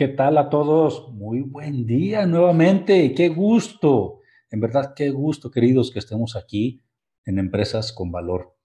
¿Qué 0.00 0.08
tal 0.08 0.38
a 0.38 0.48
todos? 0.48 1.12
Muy 1.12 1.42
buen 1.42 1.84
día 1.84 2.24
nuevamente. 2.24 3.12
Qué 3.12 3.28
gusto. 3.28 4.20
En 4.50 4.58
verdad, 4.58 4.94
qué 4.96 5.10
gusto, 5.10 5.50
queridos, 5.50 5.90
que 5.90 5.98
estemos 5.98 6.36
aquí 6.36 6.80
en 7.26 7.38
Empresas 7.38 7.92
con 7.92 8.10
Valor. 8.10 8.56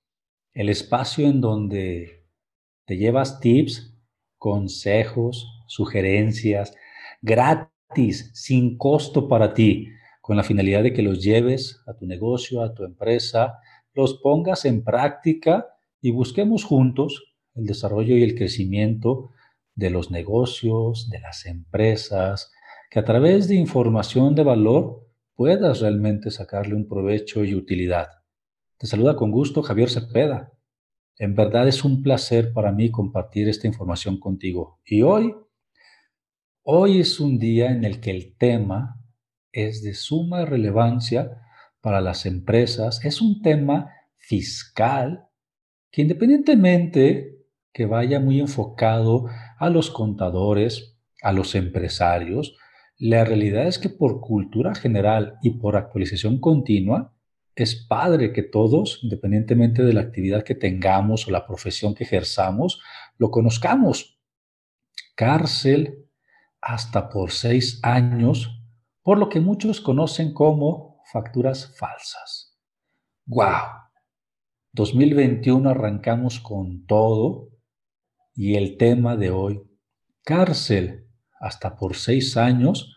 El 0.53 0.69
espacio 0.69 1.27
en 1.27 1.41
donde 1.41 2.25
te 2.85 2.95
llevas 2.95 3.41
tips, 3.41 3.99
consejos, 4.37 5.45
sugerencias, 5.67 6.73
gratis, 7.21 8.31
sin 8.33 8.77
costo 8.77 9.27
para 9.27 9.53
ti, 9.53 9.89
con 10.21 10.37
la 10.37 10.43
finalidad 10.43 10.83
de 10.83 10.93
que 10.93 11.01
los 11.01 11.21
lleves 11.21 11.81
a 11.85 11.97
tu 11.97 12.05
negocio, 12.05 12.61
a 12.61 12.73
tu 12.73 12.85
empresa, 12.85 13.59
los 13.93 14.21
pongas 14.21 14.63
en 14.63 14.85
práctica 14.85 15.67
y 15.99 16.11
busquemos 16.11 16.63
juntos 16.63 17.35
el 17.55 17.65
desarrollo 17.65 18.15
y 18.15 18.23
el 18.23 18.35
crecimiento 18.35 19.31
de 19.75 19.89
los 19.89 20.09
negocios, 20.09 21.09
de 21.09 21.19
las 21.19 21.45
empresas, 21.45 22.51
que 22.89 22.99
a 22.99 23.03
través 23.03 23.47
de 23.47 23.55
información 23.55 24.35
de 24.35 24.43
valor 24.43 25.05
puedas 25.35 25.81
realmente 25.81 26.31
sacarle 26.31 26.75
un 26.75 26.87
provecho 26.87 27.43
y 27.43 27.53
utilidad. 27.53 28.07
Te 28.77 28.87
saluda 28.87 29.15
con 29.15 29.31
gusto 29.31 29.61
Javier 29.61 29.89
Cepeda. 29.89 30.53
En 31.17 31.35
verdad 31.35 31.67
es 31.67 31.83
un 31.83 32.03
placer 32.03 32.53
para 32.53 32.71
mí 32.71 32.91
compartir 32.91 33.47
esta 33.47 33.67
información 33.67 34.19
contigo. 34.19 34.79
Y 34.85 35.01
hoy, 35.01 35.33
hoy 36.63 36.99
es 36.99 37.19
un 37.19 37.37
día 37.37 37.71
en 37.71 37.85
el 37.85 37.99
que 37.99 38.11
el 38.11 38.35
tema 38.37 39.01
es 39.51 39.81
de 39.81 39.93
suma 39.93 40.45
relevancia 40.45 41.41
para 41.81 42.01
las 42.01 42.25
empresas. 42.25 43.03
Es 43.05 43.21
un 43.21 43.41
tema 43.41 43.91
fiscal 44.17 45.29
que 45.91 46.01
independientemente 46.01 47.44
que 47.75 47.85
vaya 47.85 48.21
muy 48.21 48.39
enfocado 48.39 49.25
a 49.59 49.69
los 49.69 49.91
contadores, 49.91 50.97
a 51.21 51.33
los 51.33 51.55
empresarios, 51.55 52.55
la 52.97 53.25
realidad 53.25 53.67
es 53.67 53.79
que 53.79 53.89
por 53.89 54.21
cultura 54.21 54.73
general 54.73 55.37
y 55.41 55.59
por 55.59 55.75
actualización 55.75 56.39
continua, 56.39 57.13
es 57.53 57.75
padre 57.75 58.31
que 58.31 58.43
todos, 58.43 58.99
independientemente 59.03 59.83
de 59.83 59.91
la 59.91 59.99
actividad 59.99 60.43
que 60.43 60.55
tengamos 60.55 61.27
o 61.27 61.31
la 61.31 61.45
profesión 61.45 61.95
que 61.95 62.05
ejerzamos, 62.05 62.81
lo 63.17 63.29
conozcamos. 63.29 64.21
Cárcel 65.13 66.07
hasta 66.61 67.09
por 67.09 67.31
seis 67.31 67.81
años, 67.83 68.57
por 69.03 69.17
lo 69.17 69.27
que 69.27 69.41
muchos 69.41 69.81
conocen 69.81 70.33
como 70.33 71.01
facturas 71.11 71.75
falsas. 71.77 72.57
¡Wow! 73.25 73.83
2021 74.71 75.69
arrancamos 75.69 76.39
con 76.39 76.85
todo 76.85 77.54
y 78.35 78.55
el 78.55 78.77
tema 78.77 79.15
de 79.15 79.31
hoy, 79.31 79.63
cárcel 80.23 81.07
hasta 81.39 81.77
por 81.77 81.95
seis 81.95 82.35
años 82.37 82.93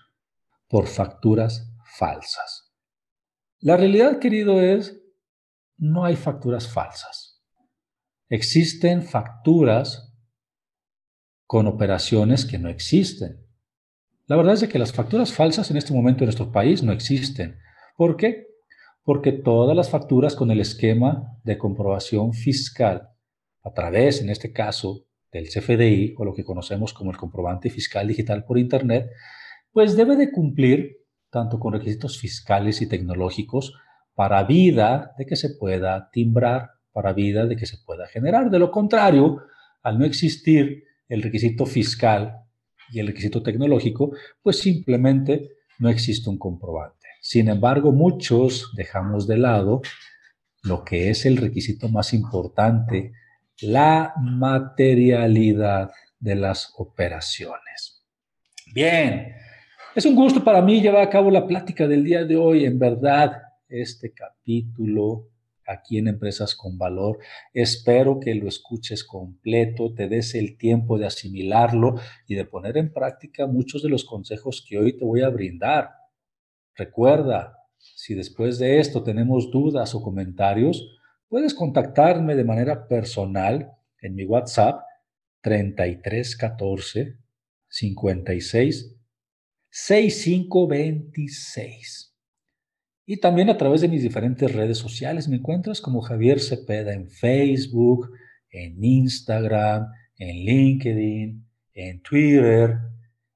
por 0.68 0.86
facturas 0.86 1.72
falsas. 1.96 2.74
La 3.60 3.76
realidad, 3.76 4.18
querido, 4.18 4.60
es, 4.60 5.00
no 5.76 6.04
hay 6.04 6.16
facturas 6.16 6.68
falsas. 6.68 7.42
Existen 8.28 9.02
facturas 9.02 10.12
con 11.46 11.66
operaciones 11.66 12.44
que 12.44 12.58
no 12.58 12.68
existen. 12.68 13.46
La 14.26 14.36
verdad 14.36 14.54
es 14.54 14.68
que 14.68 14.78
las 14.78 14.92
facturas 14.92 15.32
falsas 15.32 15.70
en 15.70 15.78
este 15.78 15.94
momento 15.94 16.24
en 16.24 16.26
nuestro 16.26 16.52
país 16.52 16.82
no 16.82 16.92
existen. 16.92 17.58
¿Por 17.96 18.16
qué? 18.16 18.46
Porque 19.02 19.32
todas 19.32 19.74
las 19.74 19.88
facturas 19.88 20.36
con 20.36 20.50
el 20.50 20.60
esquema 20.60 21.38
de 21.44 21.56
comprobación 21.56 22.34
fiscal, 22.34 23.08
a 23.62 23.72
través, 23.72 24.20
en 24.20 24.28
este 24.28 24.52
caso, 24.52 25.07
del 25.32 25.48
CFDI 25.48 26.14
o 26.16 26.24
lo 26.24 26.34
que 26.34 26.44
conocemos 26.44 26.92
como 26.92 27.10
el 27.10 27.16
comprobante 27.16 27.70
fiscal 27.70 28.08
digital 28.08 28.44
por 28.44 28.58
Internet, 28.58 29.10
pues 29.72 29.96
debe 29.96 30.16
de 30.16 30.30
cumplir 30.30 30.98
tanto 31.30 31.58
con 31.58 31.74
requisitos 31.74 32.18
fiscales 32.18 32.80
y 32.80 32.88
tecnológicos 32.88 33.74
para 34.14 34.42
vida 34.44 35.12
de 35.18 35.26
que 35.26 35.36
se 35.36 35.50
pueda 35.50 36.10
timbrar, 36.10 36.70
para 36.92 37.12
vida 37.12 37.46
de 37.46 37.56
que 37.56 37.66
se 37.66 37.78
pueda 37.84 38.06
generar. 38.08 38.50
De 38.50 38.58
lo 38.58 38.70
contrario, 38.70 39.42
al 39.82 39.98
no 39.98 40.04
existir 40.04 40.84
el 41.08 41.22
requisito 41.22 41.66
fiscal 41.66 42.44
y 42.90 43.00
el 43.00 43.06
requisito 43.06 43.42
tecnológico, 43.42 44.12
pues 44.42 44.58
simplemente 44.58 45.50
no 45.78 45.88
existe 45.88 46.30
un 46.30 46.38
comprobante. 46.38 47.06
Sin 47.20 47.48
embargo, 47.48 47.92
muchos 47.92 48.72
dejamos 48.74 49.26
de 49.26 49.38
lado 49.38 49.82
lo 50.62 50.84
que 50.84 51.10
es 51.10 51.24
el 51.26 51.36
requisito 51.36 51.88
más 51.88 52.12
importante 52.14 53.12
la 53.60 54.14
materialidad 54.20 55.90
de 56.18 56.34
las 56.34 56.72
operaciones. 56.76 58.04
Bien, 58.74 59.34
es 59.94 60.04
un 60.04 60.14
gusto 60.14 60.44
para 60.44 60.62
mí 60.62 60.80
llevar 60.80 61.02
a 61.02 61.10
cabo 61.10 61.30
la 61.30 61.46
plática 61.46 61.88
del 61.88 62.04
día 62.04 62.24
de 62.24 62.36
hoy. 62.36 62.64
En 62.64 62.78
verdad, 62.78 63.32
este 63.68 64.12
capítulo 64.12 65.30
aquí 65.66 65.98
en 65.98 66.08
Empresas 66.08 66.54
con 66.54 66.78
Valor, 66.78 67.18
espero 67.52 68.18
que 68.18 68.34
lo 68.34 68.48
escuches 68.48 69.04
completo, 69.04 69.92
te 69.92 70.08
des 70.08 70.34
el 70.34 70.56
tiempo 70.56 70.98
de 70.98 71.06
asimilarlo 71.06 71.96
y 72.26 72.36
de 72.36 72.46
poner 72.46 72.78
en 72.78 72.90
práctica 72.90 73.46
muchos 73.46 73.82
de 73.82 73.90
los 73.90 74.04
consejos 74.04 74.64
que 74.66 74.78
hoy 74.78 74.96
te 74.96 75.04
voy 75.04 75.20
a 75.20 75.28
brindar. 75.28 75.90
Recuerda, 76.74 77.58
si 77.76 78.14
después 78.14 78.58
de 78.58 78.80
esto 78.80 79.02
tenemos 79.02 79.50
dudas 79.50 79.94
o 79.94 80.02
comentarios, 80.02 80.97
Puedes 81.28 81.54
contactarme 81.54 82.34
de 82.34 82.44
manera 82.44 82.88
personal 82.88 83.70
en 84.00 84.14
mi 84.14 84.24
WhatsApp 84.24 84.80
3314 85.42 87.18
56 87.68 88.96
6526. 89.70 92.14
Y 93.04 93.18
también 93.18 93.50
a 93.50 93.56
través 93.56 93.82
de 93.82 93.88
mis 93.88 94.02
diferentes 94.02 94.52
redes 94.52 94.78
sociales 94.78 95.28
me 95.28 95.36
encuentras 95.36 95.80
como 95.80 96.00
Javier 96.00 96.40
Cepeda 96.40 96.92
en 96.92 97.08
Facebook, 97.08 98.10
en 98.50 98.82
Instagram, 98.82 99.86
en 100.18 100.44
LinkedIn, 100.44 101.46
en 101.74 102.02
Twitter, 102.02 102.78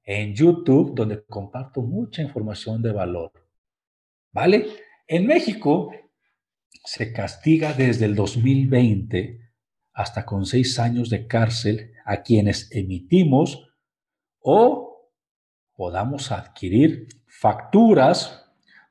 en 0.03 0.33
YouTube, 0.33 0.93
donde 0.95 1.23
comparto 1.25 1.81
mucha 1.81 2.21
información 2.21 2.81
de 2.81 2.91
valor. 2.91 3.31
¿Vale? 4.31 4.65
En 5.07 5.27
México 5.27 5.91
se 6.85 7.13
castiga 7.13 7.73
desde 7.73 8.05
el 8.05 8.15
2020 8.15 9.39
hasta 9.93 10.25
con 10.25 10.45
seis 10.45 10.79
años 10.79 11.09
de 11.09 11.27
cárcel 11.27 11.91
a 12.05 12.23
quienes 12.23 12.69
emitimos 12.71 13.69
o 14.39 15.11
podamos 15.75 16.31
adquirir 16.31 17.07
facturas 17.27 18.43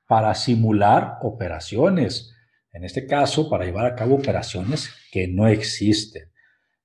para 0.07 0.35
simular 0.35 1.19
operaciones. 1.23 2.35
En 2.73 2.85
este 2.85 3.07
caso, 3.07 3.49
para 3.51 3.65
llevar 3.65 3.87
a 3.87 3.95
cabo 3.95 4.15
operaciones 4.15 4.91
que 5.11 5.29
no 5.29 5.47
existen. 5.47 6.31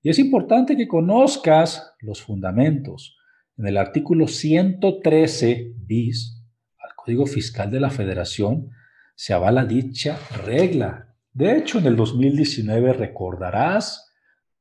Y 0.01 0.09
es 0.09 0.19
importante 0.19 0.77
que 0.77 0.87
conozcas 0.87 1.93
los 1.99 2.21
fundamentos. 2.21 3.17
En 3.57 3.67
el 3.67 3.77
artículo 3.77 4.27
113 4.27 5.73
bis 5.75 6.43
al 6.77 6.95
Código 6.95 7.25
Fiscal 7.25 7.71
de 7.71 7.79
la 7.79 7.89
Federación 7.89 8.69
se 9.17 9.33
avala 9.33 9.65
dicha 9.65 10.19
regla. 10.45 11.15
De 11.33 11.57
hecho, 11.57 11.79
en 11.79 11.87
el 11.87 11.95
2019 11.95 12.93
recordarás, 12.93 14.13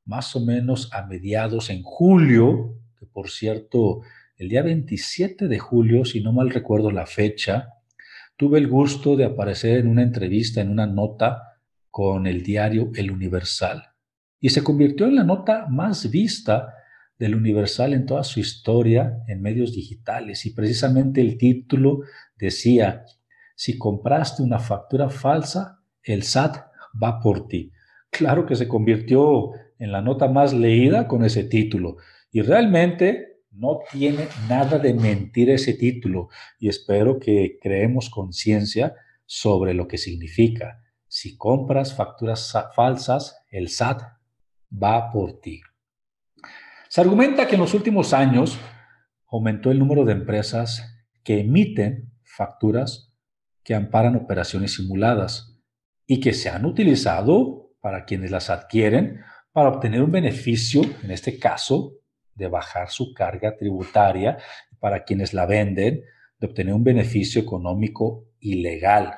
más 0.06 0.34
o 0.34 0.40
menos 0.40 0.88
a 0.94 1.06
mediados 1.06 1.68
en 1.68 1.82
julio, 1.82 2.80
que 2.98 3.04
por 3.04 3.28
cierto, 3.28 4.00
el 4.38 4.48
día 4.48 4.62
27 4.62 5.46
de 5.46 5.58
julio, 5.58 6.06
si 6.06 6.22
no 6.22 6.32
mal 6.32 6.48
recuerdo 6.48 6.90
la 6.90 7.04
fecha, 7.04 7.68
tuve 8.38 8.58
el 8.58 8.66
gusto 8.66 9.14
de 9.14 9.26
aparecer 9.26 9.76
en 9.76 9.88
una 9.88 10.02
entrevista, 10.02 10.62
en 10.62 10.70
una 10.70 10.86
nota 10.86 11.60
con 11.90 12.26
el 12.26 12.42
diario 12.42 12.90
El 12.94 13.10
Universal. 13.10 13.82
Y 14.40 14.48
se 14.48 14.64
convirtió 14.64 15.06
en 15.06 15.16
la 15.16 15.24
nota 15.24 15.66
más 15.68 16.10
vista 16.10 16.72
del 17.18 17.34
Universal 17.34 17.92
en 17.92 18.06
toda 18.06 18.24
su 18.24 18.40
historia 18.40 19.18
en 19.28 19.42
medios 19.42 19.74
digitales. 19.74 20.46
Y 20.46 20.54
precisamente 20.54 21.20
el 21.20 21.36
título 21.36 22.00
decía, 22.38 23.04
si 23.56 23.78
compraste 23.78 24.42
una 24.42 24.58
factura 24.58 25.08
falsa, 25.08 25.80
el 26.02 26.22
SAT 26.22 26.58
va 27.02 27.18
por 27.20 27.48
ti. 27.48 27.72
Claro 28.10 28.46
que 28.46 28.54
se 28.54 28.68
convirtió 28.68 29.50
en 29.78 29.92
la 29.92 30.02
nota 30.02 30.28
más 30.28 30.52
leída 30.52 31.08
con 31.08 31.24
ese 31.24 31.44
título. 31.44 31.96
Y 32.30 32.42
realmente 32.42 33.40
no 33.50 33.80
tiene 33.90 34.28
nada 34.48 34.78
de 34.78 34.92
mentir 34.92 35.48
ese 35.48 35.72
título. 35.72 36.28
Y 36.58 36.68
espero 36.68 37.18
que 37.18 37.58
creemos 37.60 38.10
conciencia 38.10 38.94
sobre 39.24 39.72
lo 39.72 39.88
que 39.88 39.96
significa. 39.96 40.82
Si 41.08 41.38
compras 41.38 41.94
facturas 41.94 42.54
falsas, 42.74 43.38
el 43.50 43.70
SAT 43.70 44.02
va 44.70 45.10
por 45.10 45.40
ti. 45.40 45.62
Se 46.88 47.00
argumenta 47.00 47.46
que 47.46 47.54
en 47.54 47.62
los 47.62 47.72
últimos 47.72 48.12
años 48.12 48.58
aumentó 49.28 49.70
el 49.70 49.78
número 49.78 50.04
de 50.04 50.12
empresas 50.12 51.06
que 51.24 51.40
emiten 51.40 52.12
facturas 52.22 53.05
que 53.66 53.74
amparan 53.74 54.14
operaciones 54.14 54.74
simuladas 54.74 55.58
y 56.06 56.20
que 56.20 56.32
se 56.32 56.48
han 56.48 56.64
utilizado 56.64 57.72
para 57.80 58.04
quienes 58.04 58.30
las 58.30 58.48
adquieren 58.48 59.22
para 59.52 59.70
obtener 59.70 60.02
un 60.02 60.12
beneficio, 60.12 60.82
en 61.02 61.10
este 61.10 61.40
caso, 61.40 61.94
de 62.36 62.46
bajar 62.46 62.90
su 62.90 63.12
carga 63.12 63.56
tributaria, 63.56 64.38
para 64.78 65.02
quienes 65.02 65.34
la 65.34 65.46
venden, 65.46 66.04
de 66.38 66.46
obtener 66.46 66.74
un 66.74 66.84
beneficio 66.84 67.42
económico 67.42 68.28
ilegal. 68.38 69.14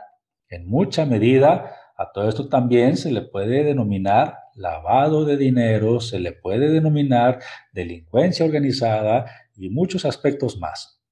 En 0.48 0.66
mucha 0.66 1.04
medida, 1.04 1.76
a 1.98 2.10
todo 2.10 2.26
esto 2.26 2.48
también 2.48 2.96
se 2.96 3.12
le 3.12 3.20
puede 3.20 3.64
denominar 3.64 4.38
lavado 4.54 5.26
de 5.26 5.36
dinero, 5.36 6.00
se 6.00 6.20
le 6.20 6.32
puede 6.32 6.70
denominar 6.70 7.40
delincuencia 7.74 8.46
organizada 8.46 9.26
y 9.54 9.68
muchos 9.68 10.06
aspectos 10.06 10.58
más, 10.58 11.02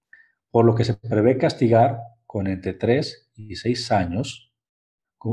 por 0.51 0.65
lo 0.65 0.75
que 0.75 0.85
se 0.85 0.95
prevé 0.95 1.37
castigar 1.37 1.99
con 2.25 2.47
entre 2.47 2.73
3 2.73 3.25
y 3.37 3.57
6 3.57 3.93
años, 3.93 4.53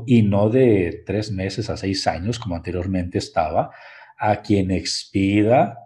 y 0.05 0.23
no 0.23 0.49
de 0.49 1.03
3 1.05 1.31
meses 1.31 1.69
a 1.69 1.77
6 1.77 2.07
años 2.07 2.39
como 2.39 2.55
anteriormente 2.55 3.17
estaba, 3.17 3.71
a 4.17 4.41
quien 4.41 4.71
expida 4.71 5.77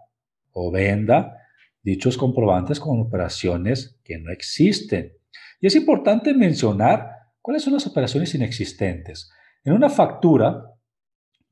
o 0.52 0.70
venda 0.70 1.36
dichos 1.82 2.16
comprobantes 2.16 2.80
con 2.80 3.00
operaciones 3.00 3.98
que 4.04 4.18
no 4.18 4.30
existen. 4.32 5.12
Y 5.60 5.66
es 5.66 5.74
importante 5.74 6.34
mencionar 6.34 7.10
cuáles 7.40 7.62
son 7.62 7.74
las 7.74 7.86
operaciones 7.86 8.34
inexistentes. 8.34 9.30
En 9.64 9.72
una 9.72 9.88
factura 9.88 10.64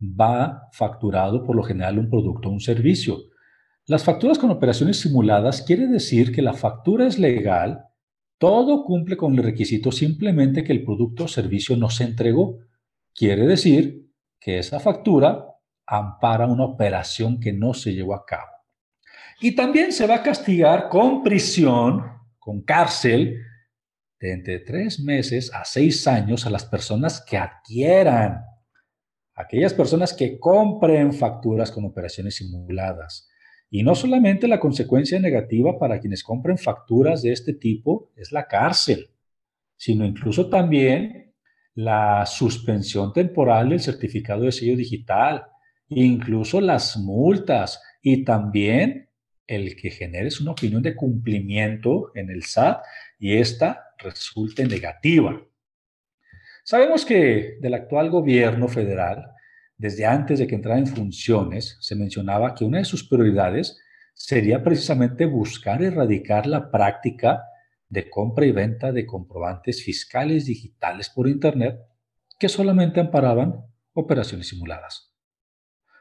va 0.00 0.68
facturado 0.72 1.44
por 1.44 1.56
lo 1.56 1.62
general 1.62 1.98
un 1.98 2.10
producto 2.10 2.48
o 2.48 2.52
un 2.52 2.60
servicio. 2.60 3.18
Las 3.86 4.04
facturas 4.04 4.38
con 4.38 4.50
operaciones 4.50 5.00
simuladas 5.00 5.62
quiere 5.62 5.86
decir 5.86 6.32
que 6.32 6.42
la 6.42 6.52
factura 6.52 7.06
es 7.06 7.18
legal, 7.18 7.84
todo 8.38 8.84
cumple 8.84 9.16
con 9.16 9.34
el 9.34 9.44
requisito 9.44 9.90
simplemente 9.92 10.64
que 10.64 10.72
el 10.72 10.84
producto 10.84 11.24
o 11.24 11.28
servicio 11.28 11.76
no 11.76 11.90
se 11.90 12.04
entregó. 12.04 12.58
Quiere 13.14 13.46
decir 13.46 14.10
que 14.38 14.58
esa 14.58 14.80
factura 14.80 15.46
ampara 15.86 16.46
una 16.46 16.64
operación 16.64 17.40
que 17.40 17.52
no 17.52 17.72
se 17.74 17.94
llevó 17.94 18.14
a 18.14 18.24
cabo. 18.26 18.50
Y 19.40 19.54
también 19.54 19.92
se 19.92 20.06
va 20.06 20.16
a 20.16 20.22
castigar 20.22 20.88
con 20.88 21.22
prisión, 21.22 22.02
con 22.38 22.62
cárcel, 22.62 23.42
de 24.18 24.32
entre 24.32 24.60
tres 24.60 25.00
meses 25.00 25.52
a 25.52 25.64
seis 25.64 26.06
años 26.06 26.46
a 26.46 26.50
las 26.50 26.64
personas 26.64 27.22
que 27.26 27.36
adquieran, 27.36 28.42
aquellas 29.34 29.74
personas 29.74 30.14
que 30.14 30.38
compren 30.38 31.12
facturas 31.12 31.70
con 31.70 31.84
operaciones 31.84 32.36
simuladas. 32.36 33.28
Y 33.70 33.82
no 33.82 33.94
solamente 33.94 34.48
la 34.48 34.60
consecuencia 34.60 35.18
negativa 35.18 35.78
para 35.78 35.98
quienes 35.98 36.22
compren 36.22 36.58
facturas 36.58 37.22
de 37.22 37.32
este 37.32 37.52
tipo 37.54 38.12
es 38.16 38.32
la 38.32 38.46
cárcel, 38.46 39.10
sino 39.76 40.04
incluso 40.04 40.48
también 40.48 41.34
la 41.74 42.24
suspensión 42.26 43.12
temporal 43.12 43.68
del 43.68 43.80
certificado 43.80 44.44
de 44.44 44.52
sello 44.52 44.76
digital, 44.76 45.44
incluso 45.88 46.60
las 46.60 46.96
multas 46.96 47.82
y 48.00 48.24
también 48.24 49.10
el 49.46 49.76
que 49.76 49.90
generes 49.90 50.40
una 50.40 50.52
opinión 50.52 50.82
de 50.82 50.96
cumplimiento 50.96 52.10
en 52.14 52.30
el 52.30 52.42
SAT 52.42 52.82
y 53.18 53.36
esta 53.36 53.84
resulte 53.98 54.66
negativa. 54.66 55.40
Sabemos 56.64 57.04
que 57.04 57.58
del 57.60 57.74
actual 57.74 58.10
gobierno 58.10 58.66
federal, 58.66 59.30
desde 59.78 60.06
antes 60.06 60.38
de 60.38 60.46
que 60.46 60.54
entrara 60.54 60.78
en 60.78 60.86
funciones, 60.86 61.76
se 61.80 61.94
mencionaba 61.94 62.54
que 62.54 62.64
una 62.64 62.78
de 62.78 62.84
sus 62.84 63.06
prioridades 63.06 63.78
sería 64.14 64.62
precisamente 64.62 65.26
buscar 65.26 65.82
erradicar 65.82 66.46
la 66.46 66.70
práctica 66.70 67.42
de 67.88 68.08
compra 68.08 68.46
y 68.46 68.52
venta 68.52 68.92
de 68.92 69.06
comprobantes 69.06 69.84
fiscales 69.84 70.46
digitales 70.46 71.10
por 71.10 71.28
Internet 71.28 71.78
que 72.38 72.48
solamente 72.48 73.00
amparaban 73.00 73.64
operaciones 73.92 74.48
simuladas. 74.48 75.14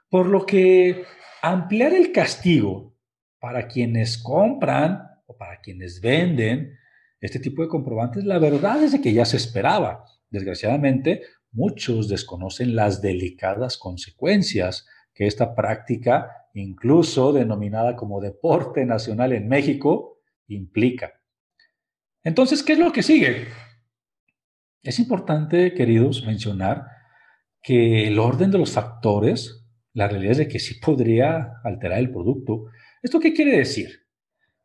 Por 0.09 0.27
lo 0.27 0.45
que 0.45 1.03
ampliar 1.41 1.93
el 1.93 2.11
castigo 2.11 2.97
para 3.39 3.67
quienes 3.67 4.17
compran 4.17 5.03
o 5.25 5.37
para 5.37 5.59
quienes 5.59 6.01
venden 6.01 6.77
este 7.19 7.39
tipo 7.39 7.61
de 7.61 7.67
comprobantes, 7.67 8.23
la 8.23 8.39
verdad 8.39 8.83
es 8.83 8.99
que 8.99 9.13
ya 9.13 9.25
se 9.25 9.37
esperaba. 9.37 10.05
Desgraciadamente, 10.29 11.23
muchos 11.55 12.09
desconocen 12.09 12.75
las 12.75 13.01
delicadas 13.01 13.77
consecuencias 13.77 14.85
que 15.13 15.25
esta 15.25 15.55
práctica, 15.55 16.29
incluso 16.53 17.31
denominada 17.31 17.95
como 17.95 18.21
deporte 18.21 18.85
nacional 18.85 19.31
en 19.31 19.47
México, 19.47 20.19
implica. 20.47 21.13
Entonces, 22.23 22.61
¿qué 22.61 22.73
es 22.73 22.79
lo 22.79 22.91
que 22.91 23.01
sigue? 23.01 23.47
Es 24.83 24.99
importante, 24.99 25.73
queridos, 25.73 26.25
mencionar 26.25 26.87
que 27.61 28.07
el 28.07 28.19
orden 28.19 28.51
de 28.51 28.57
los 28.57 28.71
factores, 28.71 29.65
la 29.93 30.07
realidad 30.07 30.33
es 30.33 30.37
de 30.39 30.47
que 30.47 30.59
sí 30.59 30.75
podría 30.75 31.53
alterar 31.63 31.99
el 31.99 32.11
producto. 32.11 32.65
¿Esto 33.01 33.19
qué 33.19 33.33
quiere 33.33 33.57
decir? 33.57 34.05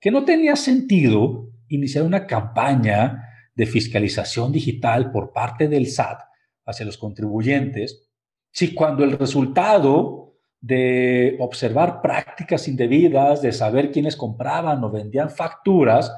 Que 0.00 0.10
no 0.10 0.24
tenía 0.24 0.56
sentido 0.56 1.52
iniciar 1.68 2.04
una 2.04 2.26
campaña 2.26 3.28
de 3.54 3.66
fiscalización 3.66 4.50
digital 4.50 5.12
por 5.12 5.32
parte 5.32 5.68
del 5.68 5.86
SAT 5.86 6.29
hacia 6.64 6.86
los 6.86 6.98
contribuyentes, 6.98 8.10
si 8.50 8.74
cuando 8.74 9.04
el 9.04 9.18
resultado 9.18 10.20
de 10.60 11.36
observar 11.40 12.02
prácticas 12.02 12.68
indebidas, 12.68 13.40
de 13.40 13.52
saber 13.52 13.90
quiénes 13.90 14.16
compraban 14.16 14.82
o 14.84 14.90
vendían 14.90 15.30
facturas, 15.30 16.12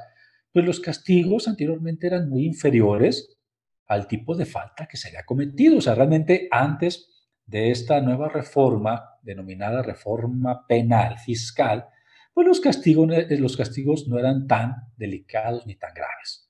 pues 0.53 0.65
los 0.65 0.81
castigos 0.81 1.49
anteriormente 1.49 2.09
eran 2.09 2.29
muy 2.29 2.45
inferiores 2.47 3.39
al 3.87 4.07
tipo 4.07 4.35
de 4.35 4.47
falta 4.47 4.87
que 4.87 4.97
se 4.97 5.09
había 5.09 5.25
cometido. 5.25 5.79
O 5.79 5.81
sea, 5.81 5.95
realmente 5.95 6.49
antes 6.51 7.09
de 7.47 7.71
esta 7.71 8.01
nueva 8.01 8.29
reforma, 8.29 9.19
denominada 9.23 9.83
reforma 9.83 10.67
penal 10.67 11.19
fiscal, 11.19 11.87
pues 12.35 12.47
los 12.47 12.61
castigos, 12.61 13.09
los 13.31 13.57
castigos 13.57 14.09
no 14.09 14.19
eran 14.19 14.47
tan 14.47 14.75
delicados 14.97 15.67
ni 15.67 15.77
tan 15.77 15.93
graves. 15.95 16.42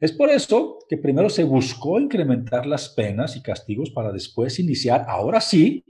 Es 0.00 0.12
por 0.12 0.30
eso 0.30 0.78
que 0.88 0.96
primero 0.96 1.28
se 1.28 1.42
buscó 1.42 1.98
incrementar 1.98 2.66
las 2.66 2.90
penas 2.90 3.36
y 3.36 3.42
castigos 3.42 3.90
para 3.90 4.12
después 4.12 4.58
iniciar, 4.60 5.04
ahora 5.08 5.40
sí, 5.40 5.84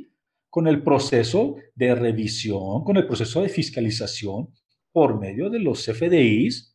con 0.48 0.66
el 0.66 0.82
proceso 0.82 1.56
de 1.74 1.94
revisión, 1.94 2.84
con 2.84 2.96
el 2.96 3.06
proceso 3.06 3.42
de 3.42 3.50
fiscalización 3.50 4.48
por 4.92 5.20
medio 5.20 5.50
de 5.50 5.58
los 5.58 5.84
FDIs 5.84 6.74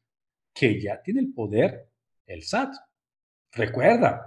que 0.53 0.79
ya 0.79 1.01
tiene 1.01 1.21
el 1.21 1.33
poder 1.33 1.89
el 2.27 2.43
SAT. 2.43 2.73
Recuerda, 3.51 4.21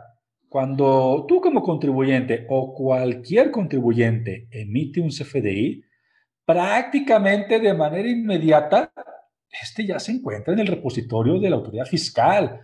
cuando 0.49 1.25
tú 1.29 1.41
como 1.41 1.63
contribuyente 1.63 2.47
o 2.49 2.75
cualquier 2.75 3.51
contribuyente 3.51 4.49
emite 4.51 5.01
un 5.01 5.11
CFDI, 5.11 5.83
prácticamente 6.45 7.59
de 7.59 7.75
manera 7.75 8.09
inmediata, 8.09 8.93
este 9.49 9.87
ya 9.87 9.99
se 9.99 10.13
encuentra 10.13 10.53
en 10.53 10.61
el 10.61 10.67
repositorio 10.67 11.39
de 11.39 11.51
la 11.51 11.57
autoridad 11.57 11.87
fiscal, 11.87 12.61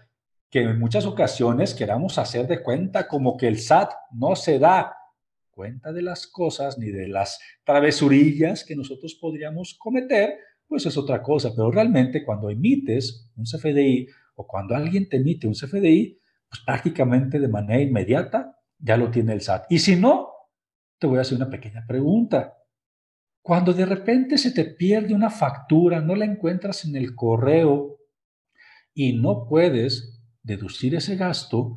que 0.52 0.60
en 0.60 0.78
muchas 0.78 1.06
ocasiones 1.06 1.74
queramos 1.74 2.18
hacer 2.18 2.46
de 2.46 2.62
cuenta 2.62 3.08
como 3.08 3.38
que 3.38 3.48
el 3.48 3.58
SAT 3.58 3.90
no 4.12 4.36
se 4.36 4.58
da 4.58 4.94
cuenta 5.50 5.94
de 5.94 6.02
las 6.02 6.26
cosas 6.26 6.76
ni 6.76 6.90
de 6.90 7.08
las 7.08 7.40
travesurillas 7.64 8.62
que 8.62 8.76
nosotros 8.76 9.14
podríamos 9.14 9.74
cometer, 9.78 10.36
pues 10.66 10.84
es 10.84 10.98
otra 10.98 11.22
cosa. 11.22 11.52
Pero 11.56 11.70
realmente 11.70 12.22
cuando 12.22 12.50
emites 12.50 13.32
un 13.34 13.44
CFDI 13.44 14.06
o 14.34 14.46
cuando 14.46 14.76
alguien 14.76 15.08
te 15.08 15.16
emite 15.16 15.46
un 15.46 15.54
CFDI, 15.54 16.20
pues 16.50 16.60
prácticamente 16.66 17.40
de 17.40 17.48
manera 17.48 17.80
inmediata 17.80 18.54
ya 18.78 18.98
lo 18.98 19.10
tiene 19.10 19.32
el 19.32 19.40
SAT. 19.40 19.64
Y 19.70 19.78
si 19.78 19.96
no, 19.96 20.32
te 20.98 21.06
voy 21.06 21.16
a 21.16 21.22
hacer 21.22 21.36
una 21.36 21.48
pequeña 21.48 21.86
pregunta. 21.88 22.58
Cuando 23.40 23.72
de 23.72 23.86
repente 23.86 24.36
se 24.36 24.50
te 24.50 24.66
pierde 24.66 25.14
una 25.14 25.30
factura, 25.30 26.02
no 26.02 26.14
la 26.14 26.26
encuentras 26.26 26.84
en 26.84 26.94
el 26.94 27.14
correo 27.14 28.00
y 28.92 29.14
no 29.14 29.46
puedes 29.48 30.11
deducir 30.42 30.94
ese 30.94 31.16
gasto, 31.16 31.74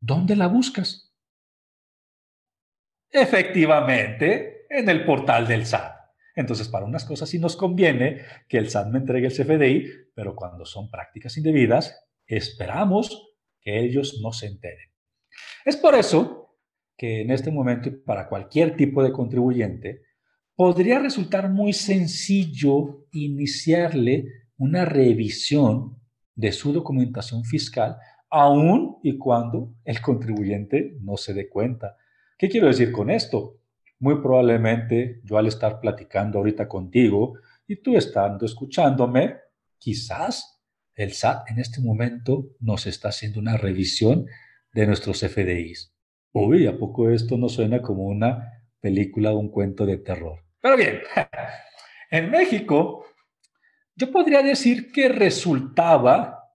¿dónde 0.00 0.36
la 0.36 0.48
buscas? 0.48 1.14
Efectivamente, 3.10 4.66
en 4.68 4.88
el 4.88 5.04
portal 5.04 5.46
del 5.46 5.66
SAT. 5.66 5.94
Entonces, 6.36 6.68
para 6.68 6.84
unas 6.84 7.04
cosas 7.04 7.28
sí 7.28 7.38
nos 7.38 7.56
conviene 7.56 8.22
que 8.48 8.58
el 8.58 8.68
SAT 8.68 8.88
me 8.88 8.98
entregue 8.98 9.28
el 9.28 9.32
CFDI, 9.32 10.10
pero 10.14 10.34
cuando 10.34 10.64
son 10.66 10.90
prácticas 10.90 11.36
indebidas, 11.36 12.04
esperamos 12.26 13.34
que 13.60 13.78
ellos 13.78 14.20
no 14.22 14.32
se 14.32 14.46
enteren. 14.46 14.90
Es 15.64 15.76
por 15.76 15.94
eso 15.94 16.58
que 16.96 17.22
en 17.22 17.30
este 17.30 17.50
momento, 17.50 17.90
para 18.04 18.28
cualquier 18.28 18.76
tipo 18.76 19.02
de 19.02 19.12
contribuyente, 19.12 20.02
podría 20.56 20.98
resultar 20.98 21.50
muy 21.50 21.72
sencillo 21.72 23.06
iniciarle 23.12 24.26
una 24.56 24.84
revisión 24.84 26.00
de 26.34 26.52
su 26.52 26.72
documentación 26.72 27.44
fiscal, 27.44 27.96
aun 28.30 28.96
y 29.02 29.16
cuando 29.16 29.74
el 29.84 30.00
contribuyente 30.00 30.96
no 31.00 31.16
se 31.16 31.34
dé 31.34 31.48
cuenta. 31.48 31.96
¿Qué 32.36 32.48
quiero 32.48 32.66
decir 32.66 32.90
con 32.90 33.10
esto? 33.10 33.58
Muy 34.00 34.16
probablemente 34.20 35.20
yo 35.22 35.38
al 35.38 35.46
estar 35.46 35.80
platicando 35.80 36.38
ahorita 36.38 36.66
contigo 36.66 37.34
y 37.66 37.76
tú 37.76 37.96
estando 37.96 38.44
escuchándome, 38.44 39.36
quizás 39.78 40.60
el 40.94 41.12
SAT 41.12 41.50
en 41.50 41.58
este 41.58 41.80
momento 41.80 42.50
nos 42.60 42.86
está 42.86 43.08
haciendo 43.08 43.40
una 43.40 43.56
revisión 43.56 44.26
de 44.72 44.86
nuestros 44.86 45.20
FDIs. 45.20 45.94
Uy, 46.32 46.66
¿a 46.66 46.76
poco 46.76 47.10
esto 47.10 47.36
no 47.36 47.48
suena 47.48 47.80
como 47.80 48.04
una 48.04 48.64
película 48.80 49.32
o 49.32 49.38
un 49.38 49.50
cuento 49.50 49.86
de 49.86 49.98
terror? 49.98 50.40
Pero 50.60 50.76
bien, 50.76 51.00
en 52.10 52.30
México 52.30 53.04
yo 53.96 54.10
podría 54.10 54.42
decir 54.42 54.90
que 54.92 55.08
resultaba, 55.08 56.52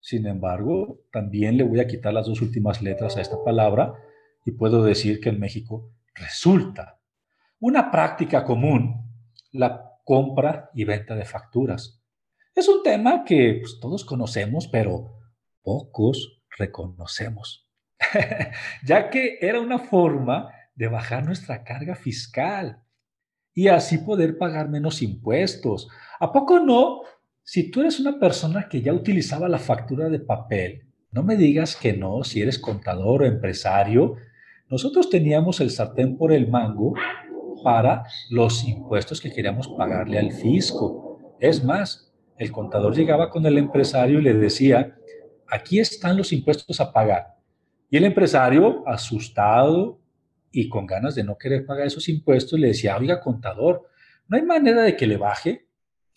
sin 0.00 0.26
embargo, 0.26 1.00
también 1.12 1.56
le 1.56 1.64
voy 1.64 1.80
a 1.80 1.86
quitar 1.86 2.12
las 2.12 2.26
dos 2.26 2.40
últimas 2.42 2.82
letras 2.82 3.16
a 3.16 3.20
esta 3.20 3.42
palabra 3.44 3.94
y 4.44 4.52
puedo 4.52 4.82
decir 4.82 5.20
que 5.20 5.28
en 5.28 5.38
México 5.38 5.92
resulta 6.14 7.00
una 7.60 7.90
práctica 7.90 8.44
común 8.44 9.08
la 9.52 9.92
compra 10.04 10.70
y 10.74 10.84
venta 10.84 11.14
de 11.14 11.24
facturas. 11.24 12.02
Es 12.54 12.68
un 12.68 12.82
tema 12.82 13.24
que 13.24 13.58
pues, 13.60 13.78
todos 13.80 14.04
conocemos, 14.04 14.66
pero 14.66 15.18
pocos 15.62 16.42
reconocemos, 16.58 17.68
ya 18.84 19.08
que 19.10 19.38
era 19.40 19.60
una 19.60 19.78
forma 19.78 20.52
de 20.74 20.88
bajar 20.88 21.24
nuestra 21.24 21.62
carga 21.62 21.94
fiscal 21.94 22.82
y 23.54 23.68
así 23.68 23.98
poder 23.98 24.38
pagar 24.38 24.68
menos 24.68 25.02
impuestos. 25.02 25.88
¿A 26.20 26.32
poco 26.32 26.60
no? 26.60 27.02
Si 27.42 27.70
tú 27.70 27.80
eres 27.80 27.98
una 28.00 28.18
persona 28.18 28.68
que 28.68 28.82
ya 28.82 28.92
utilizaba 28.92 29.48
la 29.48 29.58
factura 29.58 30.08
de 30.08 30.20
papel, 30.20 30.86
no 31.10 31.22
me 31.22 31.36
digas 31.36 31.76
que 31.76 31.92
no, 31.92 32.24
si 32.24 32.40
eres 32.40 32.58
contador 32.58 33.22
o 33.22 33.26
empresario, 33.26 34.16
nosotros 34.70 35.10
teníamos 35.10 35.60
el 35.60 35.70
sartén 35.70 36.16
por 36.16 36.32
el 36.32 36.48
mango 36.48 36.94
para 37.62 38.04
los 38.30 38.64
impuestos 38.64 39.20
que 39.20 39.30
queríamos 39.30 39.68
pagarle 39.68 40.18
al 40.18 40.32
fisco. 40.32 41.18
Es 41.38 41.62
más, 41.62 42.12
el 42.38 42.50
contador 42.50 42.94
llegaba 42.94 43.28
con 43.28 43.44
el 43.44 43.58
empresario 43.58 44.18
y 44.18 44.22
le 44.22 44.34
decía, 44.34 44.96
aquí 45.48 45.78
están 45.78 46.16
los 46.16 46.32
impuestos 46.32 46.80
a 46.80 46.92
pagar. 46.92 47.36
Y 47.90 47.98
el 47.98 48.04
empresario, 48.04 48.82
asustado 48.88 50.01
y 50.52 50.68
con 50.68 50.86
ganas 50.86 51.14
de 51.14 51.24
no 51.24 51.38
querer 51.38 51.64
pagar 51.64 51.86
esos 51.86 52.08
impuestos, 52.08 52.58
le 52.58 52.68
decía, 52.68 52.96
oiga, 52.96 53.20
contador, 53.20 53.88
no 54.28 54.36
hay 54.36 54.42
manera 54.42 54.82
de 54.82 54.96
que 54.96 55.06
le 55.06 55.16
baje. 55.16 55.66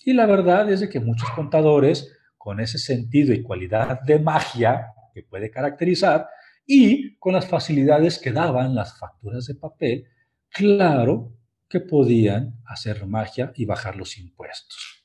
Y 0.04 0.14
la 0.14 0.26
verdad 0.26 0.70
es 0.70 0.82
de 0.82 0.90
que 0.90 1.00
muchos 1.00 1.30
contadores, 1.32 2.12
con 2.38 2.60
ese 2.60 2.78
sentido 2.78 3.34
y 3.34 3.42
cualidad 3.42 4.02
de 4.02 4.20
magia 4.20 4.88
que 5.14 5.24
puede 5.24 5.50
caracterizar, 5.50 6.28
y 6.68 7.16
con 7.18 7.34
las 7.34 7.48
facilidades 7.48 8.20
que 8.20 8.32
daban 8.32 8.76
las 8.76 9.00
facturas 9.00 9.46
de 9.46 9.56
papel, 9.56 10.06
claro 10.50 11.32
que 11.70 11.80
podían 11.80 12.60
hacer 12.66 13.06
magia 13.06 13.52
y 13.56 13.66
bajar 13.66 13.96
los 13.96 14.18
impuestos. 14.18 15.04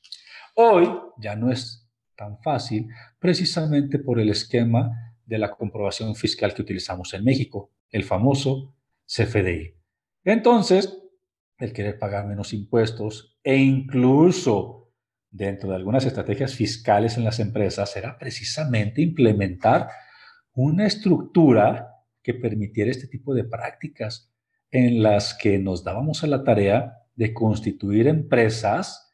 Hoy 0.55 0.87
ya 1.17 1.35
no 1.35 1.51
es 1.51 1.89
tan 2.15 2.39
fácil 2.41 2.87
precisamente 3.19 3.99
por 3.99 4.19
el 4.19 4.29
esquema 4.29 4.91
de 5.25 5.37
la 5.37 5.51
comprobación 5.51 6.15
fiscal 6.15 6.53
que 6.53 6.61
utilizamos 6.61 7.13
en 7.13 7.23
México, 7.23 7.71
el 7.89 8.03
famoso 8.03 8.75
CFDI. 9.11 9.75
Entonces, 10.23 10.97
el 11.57 11.73
querer 11.73 11.99
pagar 11.99 12.27
menos 12.27 12.53
impuestos 12.53 13.37
e 13.43 13.57
incluso 13.57 14.93
dentro 15.29 15.69
de 15.69 15.75
algunas 15.75 16.05
estrategias 16.05 16.55
fiscales 16.55 17.17
en 17.17 17.23
las 17.23 17.39
empresas 17.39 17.91
será 17.91 18.17
precisamente 18.17 19.01
implementar 19.01 19.89
una 20.53 20.85
estructura 20.85 21.87
que 22.21 22.33
permitiera 22.33 22.91
este 22.91 23.07
tipo 23.07 23.33
de 23.33 23.43
prácticas 23.43 24.31
en 24.69 25.01
las 25.03 25.33
que 25.33 25.57
nos 25.57 25.83
dábamos 25.83 26.23
a 26.23 26.27
la 26.27 26.43
tarea 26.43 26.93
de 27.15 27.33
constituir 27.33 28.07
empresas 28.07 29.11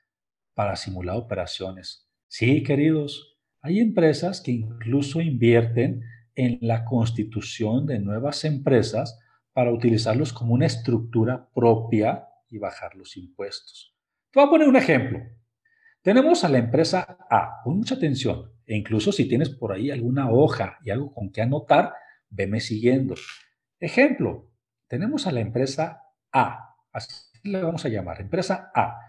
para 0.54 0.76
simular 0.76 1.18
operaciones. 1.18 2.08
Sí, 2.28 2.64
queridos, 2.64 3.38
hay 3.62 3.80
empresas 3.80 4.42
que 4.42 4.52
incluso 4.52 5.22
invierten 5.22 6.04
en 6.36 6.60
la 6.62 6.86
constitución 6.86 7.86
de 7.86 8.00
nuevas 8.00 8.46
empresas 8.46 9.20
para 9.58 9.74
utilizarlos 9.74 10.34
como 10.34 10.54
una 10.54 10.68
estructura 10.68 11.50
propia 11.52 12.28
y 12.48 12.60
bajar 12.60 12.94
los 12.94 13.18
impuestos. 13.18 13.98
Te 14.30 14.40
voy 14.40 14.48
a 14.48 14.52
poner 14.52 14.68
un 14.68 14.76
ejemplo. 14.76 15.20
Tenemos 16.04 16.44
a 16.44 16.50
la 16.50 16.60
empresa 16.60 17.18
A, 17.28 17.62
con 17.64 17.76
mucha 17.76 17.96
atención, 17.96 18.52
e 18.68 18.78
incluso 18.78 19.12
si 19.12 19.28
tienes 19.28 19.50
por 19.50 19.72
ahí 19.72 19.90
alguna 19.90 20.30
hoja 20.30 20.78
y 20.84 20.92
algo 20.92 21.12
con 21.12 21.32
que 21.32 21.42
anotar, 21.42 21.92
veme 22.30 22.60
siguiendo. 22.60 23.16
Ejemplo, 23.80 24.48
tenemos 24.88 25.26
a 25.26 25.32
la 25.32 25.40
empresa 25.40 26.04
A, 26.32 26.76
así 26.94 27.10
le 27.42 27.60
vamos 27.60 27.84
a 27.84 27.90
llamar, 27.90 28.22
empresa 28.22 28.72
A, 28.76 29.00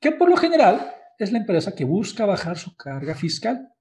que 0.00 0.12
por 0.12 0.30
lo 0.30 0.36
general 0.36 0.88
es 1.18 1.32
la 1.32 1.38
empresa 1.38 1.74
que 1.74 1.84
busca 1.84 2.26
bajar 2.26 2.58
su 2.58 2.76
carga 2.76 3.16
fiscal. 3.16 3.72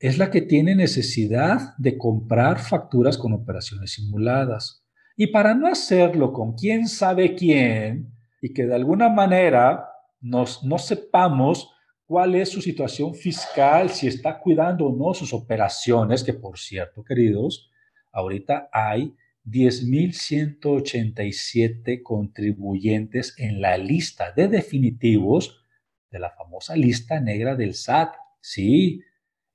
Es 0.00 0.18
la 0.18 0.32
que 0.32 0.42
tiene 0.42 0.74
necesidad 0.74 1.76
de 1.78 1.96
comprar 1.96 2.58
facturas 2.58 3.16
con 3.16 3.34
operaciones 3.34 3.92
simuladas. 3.92 4.79
Y 5.20 5.26
para 5.26 5.52
no 5.52 5.66
hacerlo 5.66 6.32
con 6.32 6.54
quién 6.54 6.88
sabe 6.88 7.34
quién 7.34 8.10
y 8.40 8.54
que 8.54 8.64
de 8.64 8.74
alguna 8.74 9.10
manera 9.10 9.86
nos, 10.18 10.64
no 10.64 10.78
sepamos 10.78 11.74
cuál 12.06 12.36
es 12.36 12.48
su 12.48 12.62
situación 12.62 13.14
fiscal, 13.14 13.90
si 13.90 14.06
está 14.06 14.40
cuidando 14.40 14.86
o 14.86 14.96
no 14.96 15.12
sus 15.12 15.34
operaciones, 15.34 16.24
que 16.24 16.32
por 16.32 16.58
cierto, 16.58 17.04
queridos, 17.04 17.70
ahorita 18.12 18.70
hay 18.72 19.14
10.187 19.44 22.02
contribuyentes 22.02 23.34
en 23.36 23.60
la 23.60 23.76
lista 23.76 24.32
de 24.32 24.48
definitivos 24.48 25.66
de 26.10 26.18
la 26.18 26.30
famosa 26.30 26.74
lista 26.76 27.20
negra 27.20 27.56
del 27.56 27.74
SAT. 27.74 28.14
Sí, 28.40 29.02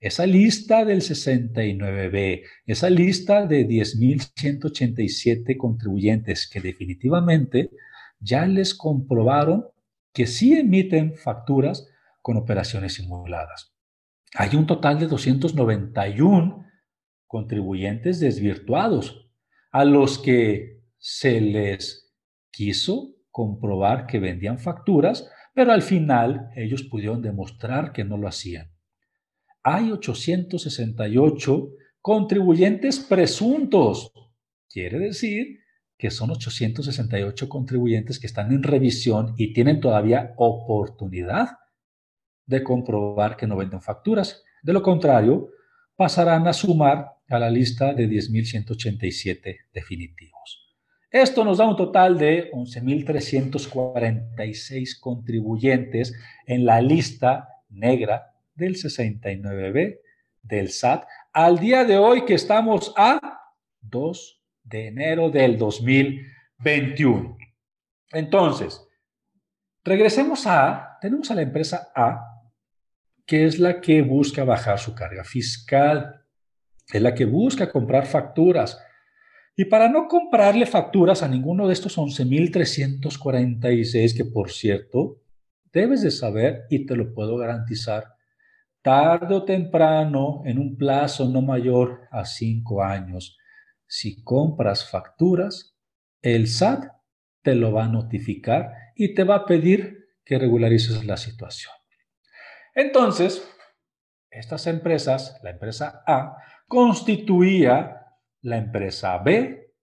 esa 0.06 0.28
lista 0.28 0.86
del 0.86 1.02
69B, 1.02 2.44
esa 2.68 2.92
lista 2.92 3.48
de 3.48 3.68
10.187 3.68 5.58
contribuyentes 5.58 6.48
que 6.48 6.62
definitivamente 6.62 7.72
ya 8.20 8.46
les 8.46 8.76
comprobaron 8.76 9.66
que 10.14 10.28
sí 10.28 10.54
emiten 10.54 11.16
facturas 11.16 11.88
con 12.22 12.38
operaciones 12.38 12.94
simuladas. 12.94 13.74
Hay 14.36 14.56
un 14.56 14.68
total 14.68 15.00
de 15.00 15.08
291 15.08 16.64
contribuyentes 17.26 18.20
desvirtuados 18.20 19.32
a 19.72 19.86
los 19.86 20.20
que 20.20 20.84
se 21.00 21.42
les 21.42 22.14
quiso 22.52 23.16
comprobar 23.32 24.06
que 24.06 24.20
vendían 24.20 24.60
facturas, 24.60 25.28
pero 25.56 25.72
al 25.72 25.82
final 25.82 26.52
ellos 26.56 26.84
pudieron 26.84 27.24
demostrar 27.24 27.92
que 27.92 28.04
no 28.04 28.18
lo 28.18 28.28
hacían. 28.28 28.75
Hay 29.68 29.92
868 29.92 31.70
contribuyentes 32.00 33.00
presuntos. 33.00 34.12
Quiere 34.70 35.00
decir 35.00 35.58
que 35.98 36.12
son 36.12 36.30
868 36.30 37.50
contribuyentes 37.50 38.20
que 38.20 38.28
están 38.28 38.52
en 38.52 38.62
revisión 38.62 39.34
y 39.38 39.54
tienen 39.54 39.80
todavía 39.80 40.36
oportunidad 40.38 41.58
de 42.46 42.64
comprobar 42.64 43.38
que 43.38 43.48
no 43.48 43.58
venden 43.58 43.82
facturas. 43.82 44.44
De 44.62 44.72
lo 44.72 44.84
contrario, 44.84 45.50
pasarán 45.96 46.48
a 46.48 46.54
sumar 46.54 47.14
a 47.28 47.40
la 47.40 47.50
lista 47.50 47.96
de 47.96 48.08
10.187 48.08 49.62
definitivos. 49.74 50.76
Esto 51.10 51.44
nos 51.44 51.58
da 51.58 51.68
un 51.68 51.76
total 51.76 52.20
de 52.20 52.52
11.346 52.52 55.00
contribuyentes 55.00 56.14
en 56.46 56.66
la 56.66 56.82
lista 56.82 57.50
negra 57.70 58.35
del 58.56 58.76
69B 58.76 60.00
del 60.42 60.70
SAT 60.70 61.06
al 61.34 61.60
día 61.60 61.84
de 61.84 61.98
hoy 61.98 62.26
que 62.26 62.34
estamos 62.34 62.94
a 62.98 63.20
2 63.82 64.42
de 64.64 64.88
enero 64.88 65.30
del 65.30 65.58
2021. 65.58 67.38
Entonces, 68.12 68.86
Regresemos 69.86 70.46
a, 70.48 70.98
tenemos 71.00 71.30
a 71.30 71.36
la 71.36 71.44
empresa 71.44 71.92
A, 71.96 72.42
que 73.24 73.46
es 73.46 73.60
la 73.60 73.80
que 73.80 74.02
busca 74.02 74.44
bajar 74.44 74.80
su 74.80 74.96
carga 74.96 75.24
fiscal, 75.24 76.24
es 76.92 77.02
la 77.04 77.14
que 77.14 77.26
busca 77.26 77.72
comprar 77.72 78.08
facturas. 78.08 78.80
Y 79.56 79.66
para 79.66 79.88
no 79.88 80.08
comprarle 80.08 80.66
facturas 80.66 81.22
a 81.22 81.28
ninguno 81.28 81.68
de 81.68 81.74
estos 81.74 82.00
11.346, 82.00 84.18
que 84.18 84.26
por 84.26 84.50
cierto, 84.50 85.22
debes 85.72 86.02
de 86.02 86.10
saber 86.10 86.64
y 86.72 86.88
te 86.88 86.96
lo 86.96 87.14
puedo 87.14 87.38
garantizar, 87.38 88.15
tarde 88.86 89.34
o 89.34 89.44
temprano, 89.44 90.44
en 90.46 90.60
un 90.60 90.78
plazo 90.78 91.28
no 91.28 91.42
mayor 91.42 92.08
a 92.12 92.24
cinco 92.24 92.84
años, 92.84 93.36
si 93.88 94.24
compras 94.24 94.88
facturas, 94.88 95.76
el 96.22 96.48
SAT 96.48 96.92
te 97.42 97.56
lo 97.56 97.72
va 97.72 97.86
a 97.86 97.88
notificar 97.88 98.74
y 98.96 99.16
te 99.16 99.24
va 99.24 99.38
a 99.38 99.46
pedir 99.48 100.06
que 100.24 100.38
regularices 100.38 101.04
la 101.04 101.18
situación. 101.18 101.74
Entonces, 102.76 103.52
estas 104.30 104.68
empresas, 104.68 105.40
la 105.42 105.50
empresa 105.50 106.04
A, 106.06 106.38
constituía 106.68 108.06
la 108.42 108.58
empresa 108.58 109.18
B, 109.18 109.74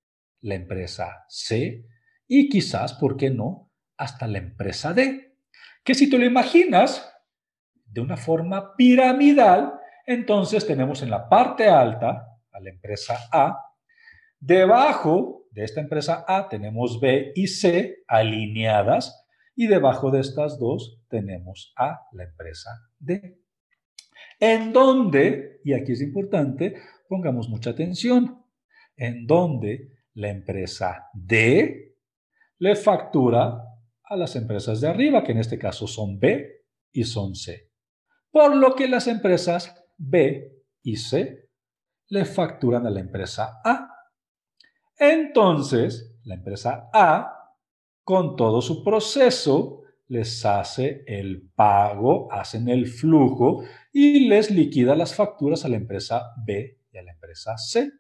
la 0.42 0.54
empresa 0.54 1.24
C 1.28 1.88
y 2.28 2.48
quizás, 2.48 2.94
¿por 2.94 3.16
qué 3.16 3.30
no?, 3.30 3.72
hasta 3.96 4.28
la 4.28 4.38
empresa 4.38 4.94
D. 4.94 5.38
Que 5.82 5.94
si 5.94 6.08
te 6.08 6.18
lo 6.18 6.24
imaginas 6.24 7.11
de 7.92 8.00
una 8.00 8.16
forma 8.16 8.74
piramidal, 8.76 9.74
entonces 10.06 10.66
tenemos 10.66 11.02
en 11.02 11.10
la 11.10 11.28
parte 11.28 11.68
alta 11.68 12.38
a 12.50 12.60
la 12.60 12.70
empresa 12.70 13.16
A, 13.30 13.58
debajo 14.40 15.46
de 15.50 15.64
esta 15.64 15.80
empresa 15.80 16.24
A 16.26 16.48
tenemos 16.48 17.00
B 17.00 17.32
y 17.34 17.46
C 17.46 18.02
alineadas 18.08 19.26
y 19.54 19.66
debajo 19.66 20.10
de 20.10 20.20
estas 20.20 20.58
dos 20.58 21.00
tenemos 21.08 21.72
a 21.76 22.00
la 22.12 22.24
empresa 22.24 22.70
D. 22.98 23.38
En 24.40 24.72
donde, 24.72 25.60
y 25.64 25.74
aquí 25.74 25.92
es 25.92 26.00
importante, 26.00 26.74
pongamos 27.08 27.48
mucha 27.48 27.70
atención, 27.70 28.42
en 28.96 29.26
donde 29.26 29.92
la 30.14 30.30
empresa 30.30 31.08
D 31.12 31.96
le 32.58 32.76
factura 32.76 33.62
a 34.04 34.16
las 34.16 34.34
empresas 34.36 34.80
de 34.80 34.88
arriba, 34.88 35.22
que 35.22 35.32
en 35.32 35.38
este 35.38 35.58
caso 35.58 35.86
son 35.86 36.18
B 36.18 36.64
y 36.92 37.04
son 37.04 37.34
C. 37.34 37.71
Por 38.32 38.56
lo 38.56 38.74
que 38.74 38.88
las 38.88 39.06
empresas 39.06 39.72
B 39.96 40.64
y 40.82 40.96
C 40.96 41.48
le 42.08 42.24
facturan 42.24 42.86
a 42.86 42.90
la 42.90 43.00
empresa 43.00 43.60
A. 43.64 43.88
Entonces, 44.98 46.16
la 46.24 46.34
empresa 46.34 46.90
A, 46.92 47.54
con 48.02 48.34
todo 48.34 48.60
su 48.60 48.82
proceso, 48.82 49.82
les 50.08 50.44
hace 50.44 51.04
el 51.06 51.50
pago, 51.54 52.30
hacen 52.32 52.68
el 52.68 52.86
flujo 52.86 53.64
y 53.92 54.28
les 54.28 54.50
liquida 54.50 54.94
las 54.94 55.14
facturas 55.14 55.64
a 55.64 55.68
la 55.68 55.76
empresa 55.76 56.32
B 56.44 56.80
y 56.92 56.98
a 56.98 57.02
la 57.02 57.12
empresa 57.12 57.56
C. 57.56 57.90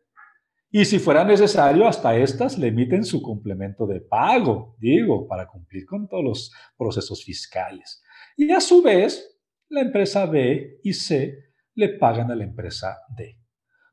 Y 0.70 0.84
si 0.86 0.98
fuera 0.98 1.24
necesario, 1.24 1.86
hasta 1.86 2.16
estas 2.16 2.58
le 2.58 2.68
emiten 2.68 3.04
su 3.04 3.20
complemento 3.20 3.86
de 3.86 4.00
pago, 4.00 4.76
digo, 4.78 5.26
para 5.26 5.46
cumplir 5.46 5.84
con 5.86 6.08
todos 6.08 6.24
los 6.24 6.52
procesos 6.78 7.24
fiscales. 7.24 8.02
Y 8.36 8.50
a 8.52 8.60
su 8.60 8.82
vez, 8.82 9.31
la 9.72 9.80
empresa 9.80 10.26
B 10.26 10.80
y 10.82 10.92
C 10.92 11.52
le 11.74 11.88
pagan 11.98 12.30
a 12.30 12.36
la 12.36 12.44
empresa 12.44 12.98
D. 13.16 13.38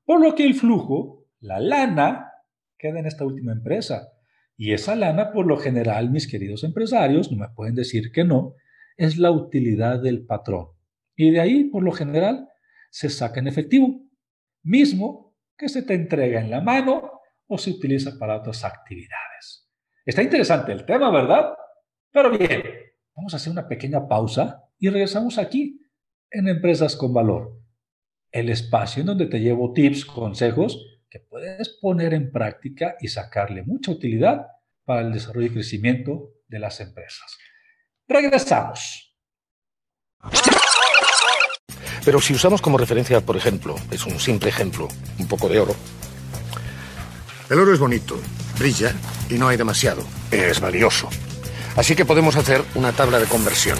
Por 0.03 0.21
lo 0.21 0.35
que 0.35 0.45
el 0.45 0.53
flujo, 0.53 1.27
la 1.39 1.59
lana, 1.59 2.33
queda 2.77 2.99
en 2.99 3.05
esta 3.05 3.25
última 3.25 3.53
empresa. 3.53 4.09
Y 4.57 4.73
esa 4.73 4.95
lana, 4.95 5.31
por 5.31 5.47
lo 5.47 5.57
general, 5.57 6.09
mis 6.09 6.27
queridos 6.27 6.65
empresarios, 6.65 7.31
no 7.31 7.37
me 7.37 7.49
pueden 7.55 7.75
decir 7.75 8.11
que 8.11 8.25
no, 8.25 8.55
es 8.97 9.17
la 9.17 9.31
utilidad 9.31 10.01
del 10.01 10.25
patrón. 10.25 10.67
Y 11.15 11.31
de 11.31 11.39
ahí, 11.39 11.63
por 11.65 11.83
lo 11.83 11.93
general, 11.93 12.49
se 12.91 13.09
saca 13.09 13.39
en 13.39 13.47
efectivo, 13.47 14.01
mismo 14.63 15.37
que 15.57 15.69
se 15.69 15.83
te 15.83 15.93
entrega 15.93 16.41
en 16.41 16.51
la 16.51 16.59
mano 16.59 17.09
o 17.47 17.57
se 17.57 17.71
utiliza 17.71 18.19
para 18.19 18.37
otras 18.37 18.65
actividades. 18.65 19.69
Está 20.05 20.23
interesante 20.23 20.73
el 20.73 20.85
tema, 20.85 21.09
¿verdad? 21.09 21.53
Pero 22.11 22.37
bien, 22.37 22.63
vamos 23.19 23.33
a 23.33 23.37
hacer 23.37 23.51
una 23.51 23.67
pequeña 23.67 24.07
pausa 24.07 24.63
y 24.79 24.87
regresamos 24.87 25.37
aquí 25.37 25.81
en 26.31 26.47
Empresas 26.47 26.95
con 26.95 27.13
Valor, 27.13 27.59
el 28.31 28.49
espacio 28.49 29.01
en 29.01 29.07
donde 29.07 29.25
te 29.25 29.41
llevo 29.41 29.73
tips, 29.73 30.05
consejos 30.05 31.01
que 31.09 31.19
puedes 31.19 31.67
poner 31.81 32.13
en 32.13 32.31
práctica 32.31 32.95
y 33.01 33.09
sacarle 33.09 33.63
mucha 33.63 33.91
utilidad 33.91 34.47
para 34.85 35.01
el 35.01 35.11
desarrollo 35.11 35.47
y 35.47 35.53
crecimiento 35.53 36.31
de 36.47 36.59
las 36.59 36.79
empresas. 36.79 37.37
Regresamos. 38.07 39.13
Pero 42.05 42.21
si 42.21 42.33
usamos 42.33 42.61
como 42.61 42.77
referencia, 42.77 43.19
por 43.19 43.35
ejemplo, 43.35 43.75
es 43.91 44.05
un 44.05 44.17
simple 44.17 44.47
ejemplo, 44.47 44.87
un 45.19 45.27
poco 45.27 45.49
de 45.49 45.59
oro. 45.59 45.75
El 47.49 47.59
oro 47.59 47.73
es 47.73 47.79
bonito, 47.79 48.17
brilla 48.57 48.93
y 49.29 49.33
no 49.33 49.49
hay 49.49 49.57
demasiado. 49.57 50.03
Es 50.31 50.61
valioso. 50.61 51.09
Así 51.79 51.95
que 51.95 52.03
podemos 52.03 52.35
hacer 52.35 52.61
una 52.75 52.91
tabla 52.91 53.19
de 53.19 53.25
conversión. 53.25 53.79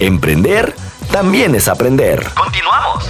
Emprender 0.00 0.74
también 1.10 1.56
es 1.56 1.66
aprender. 1.66 2.22
Continuamos. 2.36 3.04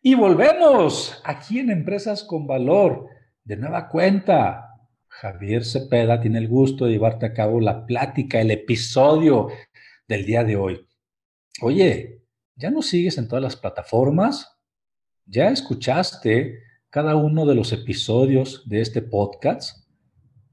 Y 0.00 0.14
volvemos 0.14 1.20
aquí 1.24 1.58
en 1.58 1.68
Empresas 1.68 2.24
con 2.24 2.46
Valor. 2.46 3.08
De 3.44 3.58
nueva 3.58 3.90
cuenta, 3.90 4.76
Javier 5.08 5.62
Cepeda 5.62 6.22
tiene 6.22 6.38
el 6.38 6.48
gusto 6.48 6.86
de 6.86 6.92
llevarte 6.92 7.26
a 7.26 7.34
cabo 7.34 7.60
la 7.60 7.84
plática, 7.84 8.40
el 8.40 8.50
episodio 8.50 9.48
del 10.06 10.24
día 10.24 10.42
de 10.42 10.56
hoy. 10.56 10.88
Oye, 11.60 12.22
¿ya 12.56 12.70
nos 12.70 12.86
sigues 12.86 13.18
en 13.18 13.28
todas 13.28 13.42
las 13.42 13.56
plataformas? 13.56 14.57
¿Ya 15.30 15.50
escuchaste 15.50 16.62
cada 16.88 17.14
uno 17.14 17.44
de 17.44 17.54
los 17.54 17.74
episodios 17.74 18.66
de 18.66 18.80
este 18.80 19.02
podcast? 19.02 19.86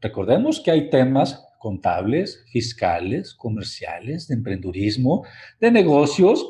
Recordemos 0.02 0.60
que 0.60 0.70
hay 0.70 0.90
temas 0.90 1.48
contables, 1.60 2.44
fiscales, 2.52 3.34
comerciales, 3.36 4.28
de 4.28 4.36
emprendurismo, 4.36 5.26
de 5.62 5.72
negocios. 5.72 6.46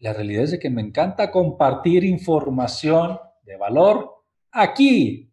La 0.00 0.12
realidad 0.12 0.42
es 0.42 0.50
de 0.50 0.58
que 0.58 0.70
me 0.70 0.82
encanta 0.82 1.30
compartir 1.30 2.02
información 2.02 3.20
de 3.44 3.56
valor 3.56 4.10
aquí 4.50 5.32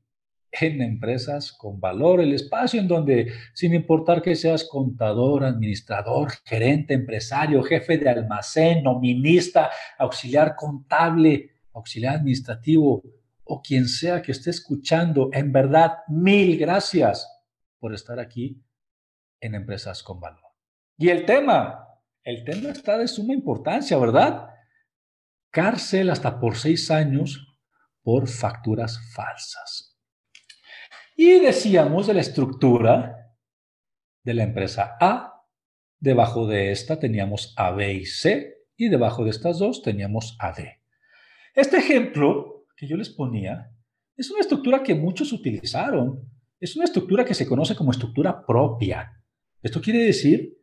en 0.51 0.83
empresas 0.83 1.51
con 1.51 1.79
valor, 1.79 2.21
el 2.21 2.33
espacio 2.33 2.79
en 2.79 2.87
donde, 2.87 3.33
sin 3.55 3.73
importar 3.73 4.21
que 4.21 4.35
seas 4.35 4.65
contador, 4.65 5.43
administrador, 5.43 6.29
gerente, 6.45 6.93
empresario, 6.93 7.63
jefe 7.63 7.97
de 7.97 8.07
almacén, 8.07 8.83
nominista, 8.83 9.71
auxiliar 9.97 10.55
contable, 10.55 11.53
auxiliar 11.79 12.15
administrativo 12.15 13.03
o 13.43 13.61
quien 13.61 13.87
sea 13.87 14.21
que 14.21 14.31
esté 14.31 14.51
escuchando, 14.51 15.29
en 15.33 15.51
verdad, 15.51 15.99
mil 16.07 16.57
gracias 16.57 17.27
por 17.79 17.93
estar 17.93 18.19
aquí 18.19 18.63
en 19.39 19.55
Empresas 19.55 20.03
con 20.03 20.19
Valor. 20.19 20.43
Y 20.97 21.09
el 21.09 21.25
tema, 21.25 21.87
el 22.23 22.43
tema 22.43 22.69
está 22.69 22.97
de 22.97 23.07
suma 23.07 23.33
importancia, 23.33 23.97
¿verdad? 23.97 24.49
Cárcel 25.49 26.09
hasta 26.11 26.39
por 26.39 26.57
seis 26.57 26.91
años 26.91 27.57
por 28.03 28.27
facturas 28.27 28.99
falsas. 29.13 29.97
Y 31.15 31.39
decíamos 31.39 32.07
de 32.07 32.13
la 32.13 32.21
estructura 32.21 33.35
de 34.23 34.33
la 34.33 34.43
empresa 34.43 34.95
A, 34.99 35.43
debajo 35.99 36.47
de 36.47 36.71
esta 36.71 36.99
teníamos 36.99 37.53
A, 37.57 37.71
B 37.71 37.93
y 37.93 38.05
C, 38.05 38.67
y 38.77 38.89
debajo 38.89 39.23
de 39.23 39.31
estas 39.31 39.59
dos 39.59 39.81
teníamos 39.81 40.37
A, 40.39 40.53
D. 40.53 40.78
Este 41.59 41.75
ejemplo 41.75 42.67
que 42.77 42.87
yo 42.87 42.95
les 42.95 43.09
ponía 43.09 43.69
es 44.15 44.31
una 44.31 44.39
estructura 44.39 44.81
que 44.81 44.95
muchos 44.95 45.33
utilizaron. 45.33 46.21
Es 46.57 46.77
una 46.77 46.85
estructura 46.85 47.25
que 47.25 47.33
se 47.33 47.45
conoce 47.45 47.75
como 47.75 47.91
estructura 47.91 48.45
propia. 48.45 49.21
Esto 49.61 49.81
quiere 49.81 49.99
decir 49.99 50.57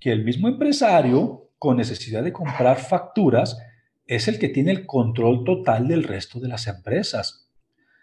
que 0.00 0.10
el 0.10 0.24
mismo 0.24 0.48
empresario, 0.48 1.52
con 1.56 1.76
necesidad 1.76 2.24
de 2.24 2.32
comprar 2.32 2.80
facturas, 2.80 3.58
es 4.06 4.26
el 4.26 4.40
que 4.40 4.48
tiene 4.48 4.72
el 4.72 4.86
control 4.86 5.44
total 5.44 5.86
del 5.86 6.02
resto 6.02 6.40
de 6.40 6.48
las 6.48 6.66
empresas. 6.66 7.48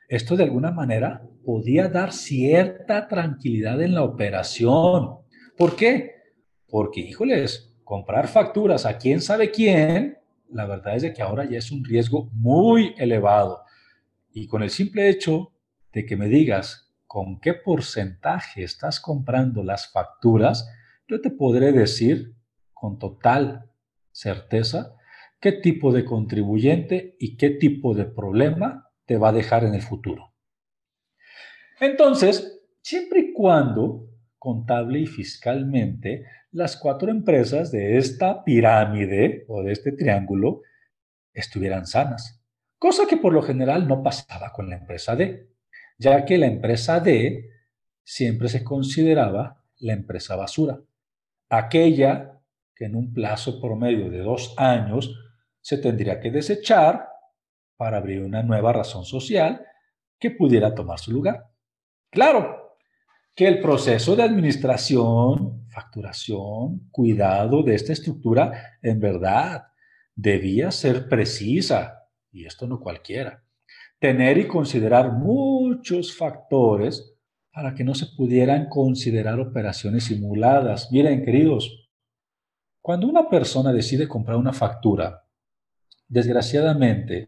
Esto 0.07 0.37
de 0.37 0.45
alguna 0.45 0.71
manera 0.71 1.27
podía 1.43 1.89
dar 1.89 2.13
cierta 2.13 3.09
tranquilidad 3.09 3.81
en 3.81 3.93
la 3.93 4.03
operación. 4.03 5.17
¿Por 5.57 5.75
qué? 5.75 6.11
Porque, 6.69 7.01
híjoles, 7.01 7.75
comprar 7.83 8.29
facturas 8.29 8.85
a 8.85 8.97
quién 8.97 9.19
sabe 9.19 9.51
quién, 9.51 10.16
la 10.49 10.65
verdad 10.65 10.95
es 10.95 11.01
de 11.01 11.13
que 11.13 11.21
ahora 11.21 11.45
ya 11.45 11.57
es 11.57 11.71
un 11.71 11.83
riesgo 11.83 12.29
muy 12.33 12.93
elevado. 12.97 13.63
Y 14.31 14.47
con 14.47 14.63
el 14.63 14.69
simple 14.69 15.09
hecho 15.09 15.53
de 15.91 16.05
que 16.05 16.15
me 16.15 16.27
digas 16.27 16.93
con 17.05 17.39
qué 17.39 17.53
porcentaje 17.53 18.63
estás 18.63 18.99
comprando 18.99 19.63
las 19.63 19.91
facturas, 19.91 20.69
yo 21.07 21.21
te 21.21 21.31
podré 21.31 21.71
decir 21.71 22.35
con 22.73 22.99
total 22.99 23.71
certeza 24.11 24.95
qué 25.39 25.51
tipo 25.51 25.91
de 25.93 26.03
contribuyente 26.03 27.15
y 27.19 27.37
qué 27.37 27.51
tipo 27.51 27.93
de 27.93 28.05
problema 28.05 28.91
te 29.05 29.17
va 29.17 29.29
a 29.29 29.33
dejar 29.33 29.63
en 29.63 29.73
el 29.73 29.81
futuro. 29.81 30.33
Entonces, 31.79 32.61
siempre 32.81 33.19
y 33.19 33.33
cuando 33.33 34.09
contable 34.47 34.99
y 35.01 35.07
fiscalmente 35.07 36.23
las 36.51 36.77
cuatro 36.77 37.11
empresas 37.11 37.69
de 37.69 37.97
esta 37.97 38.45
pirámide 38.45 39.43
o 39.49 39.61
de 39.61 39.73
este 39.73 39.91
triángulo 39.91 40.61
estuvieran 41.33 41.85
sanas, 41.85 42.41
cosa 42.79 43.05
que 43.09 43.17
por 43.17 43.33
lo 43.33 43.41
general 43.41 43.89
no 43.89 44.01
pasaba 44.01 44.53
con 44.53 44.69
la 44.69 44.77
empresa 44.77 45.17
D, 45.17 45.49
ya 45.97 46.23
que 46.23 46.37
la 46.37 46.45
empresa 46.45 47.01
D 47.01 47.49
siempre 48.05 48.47
se 48.47 48.63
consideraba 48.63 49.65
la 49.79 49.91
empresa 49.91 50.37
basura, 50.37 50.79
aquella 51.49 52.39
que 52.73 52.85
en 52.85 52.95
un 52.95 53.11
plazo 53.11 53.59
promedio 53.59 54.09
de 54.09 54.19
dos 54.19 54.55
años 54.57 55.13
se 55.59 55.77
tendría 55.77 56.21
que 56.21 56.31
desechar 56.31 57.09
para 57.75 57.97
abrir 57.97 58.21
una 58.21 58.43
nueva 58.43 58.71
razón 58.71 59.03
social 59.03 59.65
que 60.17 60.31
pudiera 60.31 60.73
tomar 60.73 60.99
su 60.99 61.11
lugar. 61.11 61.49
Claro 62.09 62.66
que 63.37 63.47
el 63.47 63.61
proceso 63.61 64.15
de 64.15 64.23
administración, 64.23 65.67
facturación, 65.69 66.89
cuidado 66.91 67.63
de 67.63 67.75
esta 67.75 67.93
estructura, 67.93 68.79
en 68.81 68.99
verdad, 68.99 69.67
debía 70.15 70.71
ser 70.71 71.07
precisa, 71.07 72.09
y 72.31 72.45
esto 72.45 72.67
no 72.67 72.79
cualquiera. 72.79 73.43
Tener 73.99 74.39
y 74.39 74.47
considerar 74.47 75.13
muchos 75.13 76.13
factores 76.17 77.15
para 77.51 77.73
que 77.73 77.83
no 77.83 77.95
se 77.95 78.07
pudieran 78.17 78.67
considerar 78.67 79.39
operaciones 79.39 80.05
simuladas. 80.05 80.91
Miren, 80.91 81.23
queridos, 81.23 81.89
cuando 82.81 83.07
una 83.07 83.29
persona 83.29 83.71
decide 83.71 84.07
comprar 84.07 84.37
una 84.37 84.53
factura, 84.53 85.27
Desgraciadamente, 86.09 87.27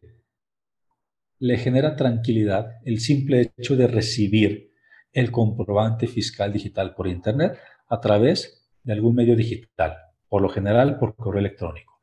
le 1.39 1.57
genera 1.57 1.97
tranquilidad 1.97 2.77
el 2.85 2.99
simple 3.01 3.51
hecho 3.57 3.75
de 3.75 3.87
recibir 3.87 4.68
el 5.11 5.31
comprobante 5.31 6.07
fiscal 6.07 6.53
digital 6.53 6.93
por 6.95 7.07
Internet 7.07 7.57
a 7.87 7.99
través 7.99 8.69
de 8.83 8.93
algún 8.93 9.15
medio 9.15 9.35
digital, 9.35 9.97
por 10.27 10.41
lo 10.41 10.49
general 10.49 10.97
por 10.99 11.15
correo 11.15 11.39
electrónico. 11.39 11.99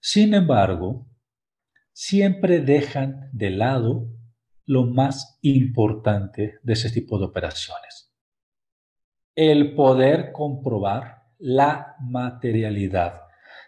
Sin 0.00 0.34
embargo, 0.34 1.06
siempre 1.92 2.60
dejan 2.60 3.30
de 3.32 3.50
lado 3.50 4.08
lo 4.64 4.84
más 4.84 5.38
importante 5.42 6.58
de 6.62 6.72
ese 6.72 6.90
tipo 6.90 7.18
de 7.18 7.26
operaciones. 7.26 8.12
El 9.34 9.74
poder 9.74 10.32
comprobar 10.32 11.22
la 11.38 11.96
materialidad 12.00 13.22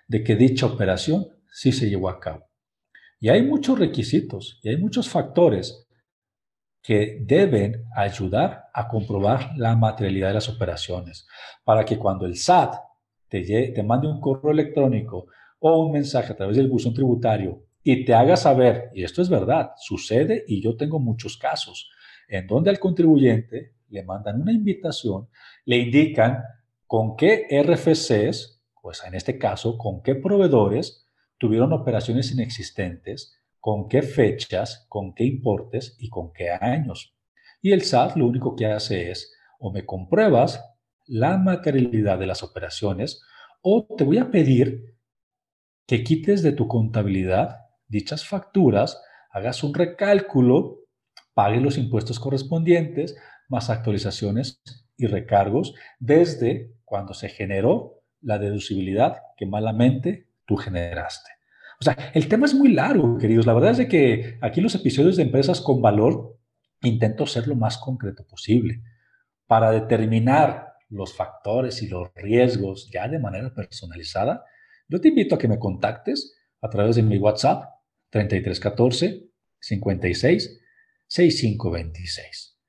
de 0.06 0.22
que 0.22 0.36
dicha 0.36 0.66
operación 0.66 1.26
sí 1.50 1.72
se 1.72 1.88
llevó 1.88 2.08
a 2.08 2.20
cabo. 2.20 2.46
Y 3.20 3.30
hay 3.30 3.42
muchos 3.42 3.78
requisitos 3.78 4.60
y 4.62 4.68
hay 4.68 4.76
muchos 4.76 5.08
factores 5.08 5.83
que 6.84 7.16
deben 7.22 7.86
ayudar 7.96 8.66
a 8.74 8.86
comprobar 8.86 9.52
la 9.56 9.74
materialidad 9.74 10.28
de 10.28 10.34
las 10.34 10.50
operaciones 10.50 11.26
para 11.64 11.82
que 11.82 11.98
cuando 11.98 12.26
el 12.26 12.36
SAT 12.36 12.74
te, 13.26 13.42
te 13.74 13.82
mande 13.82 14.06
un 14.06 14.20
correo 14.20 14.52
electrónico 14.52 15.26
o 15.60 15.86
un 15.86 15.92
mensaje 15.92 16.34
a 16.34 16.36
través 16.36 16.58
del 16.58 16.68
buzón 16.68 16.92
tributario 16.92 17.64
y 17.82 18.04
te 18.04 18.12
haga 18.12 18.36
saber, 18.36 18.90
y 18.94 19.02
esto 19.02 19.22
es 19.22 19.30
verdad, 19.30 19.70
sucede 19.78 20.44
y 20.46 20.62
yo 20.62 20.76
tengo 20.76 21.00
muchos 21.00 21.38
casos, 21.38 21.90
en 22.28 22.46
donde 22.46 22.68
al 22.68 22.78
contribuyente 22.78 23.76
le 23.88 24.02
mandan 24.02 24.42
una 24.42 24.52
invitación, 24.52 25.28
le 25.64 25.78
indican 25.78 26.42
con 26.86 27.16
qué 27.16 27.46
RFCs, 27.50 28.62
pues 28.82 29.02
en 29.06 29.14
este 29.14 29.38
caso, 29.38 29.78
con 29.78 30.02
qué 30.02 30.14
proveedores 30.16 31.08
tuvieron 31.38 31.72
operaciones 31.72 32.30
inexistentes, 32.30 33.38
con 33.64 33.88
qué 33.88 34.02
fechas, 34.02 34.84
con 34.90 35.14
qué 35.14 35.24
importes 35.24 35.96
y 35.98 36.10
con 36.10 36.34
qué 36.34 36.50
años. 36.50 37.16
Y 37.62 37.72
el 37.72 37.80
SAT 37.80 38.14
lo 38.16 38.26
único 38.26 38.56
que 38.56 38.66
hace 38.66 39.10
es, 39.10 39.34
o 39.58 39.72
me 39.72 39.86
compruebas 39.86 40.62
la 41.06 41.38
materialidad 41.38 42.18
de 42.18 42.26
las 42.26 42.42
operaciones, 42.42 43.22
o 43.62 43.86
te 43.96 44.04
voy 44.04 44.18
a 44.18 44.30
pedir 44.30 44.98
que 45.86 46.04
quites 46.04 46.42
de 46.42 46.52
tu 46.52 46.68
contabilidad 46.68 47.60
dichas 47.88 48.26
facturas, 48.26 49.02
hagas 49.30 49.64
un 49.64 49.72
recálculo, 49.72 50.80
pagues 51.32 51.62
los 51.62 51.78
impuestos 51.78 52.20
correspondientes, 52.20 53.16
más 53.48 53.70
actualizaciones 53.70 54.60
y 54.98 55.06
recargos 55.06 55.74
desde 55.98 56.74
cuando 56.84 57.14
se 57.14 57.30
generó 57.30 58.02
la 58.20 58.38
deducibilidad 58.38 59.22
que 59.38 59.46
malamente 59.46 60.28
tú 60.44 60.56
generaste. 60.56 61.30
O 61.84 61.92
sea, 61.92 62.12
el 62.14 62.28
tema 62.28 62.46
es 62.46 62.54
muy 62.54 62.72
largo, 62.72 63.18
queridos. 63.18 63.44
La 63.44 63.52
verdad 63.52 63.72
es 63.72 63.76
de 63.76 63.88
que 63.88 64.38
aquí 64.40 64.62
los 64.62 64.74
episodios 64.74 65.16
de 65.16 65.24
empresas 65.24 65.60
con 65.60 65.82
valor 65.82 66.38
intento 66.80 67.26
ser 67.26 67.46
lo 67.46 67.56
más 67.56 67.76
concreto 67.76 68.26
posible 68.26 68.80
para 69.46 69.70
determinar 69.70 70.72
los 70.88 71.14
factores 71.14 71.82
y 71.82 71.88
los 71.88 72.08
riesgos 72.14 72.88
ya 72.90 73.06
de 73.06 73.18
manera 73.18 73.52
personalizada. 73.52 74.46
Yo 74.88 74.98
te 74.98 75.08
invito 75.08 75.34
a 75.34 75.38
que 75.38 75.46
me 75.46 75.58
contactes 75.58 76.34
a 76.62 76.70
través 76.70 76.96
de 76.96 77.02
mi 77.02 77.18
WhatsApp 77.18 77.64
3314 78.08 79.28
56 79.60 80.60
6526. 81.06 82.60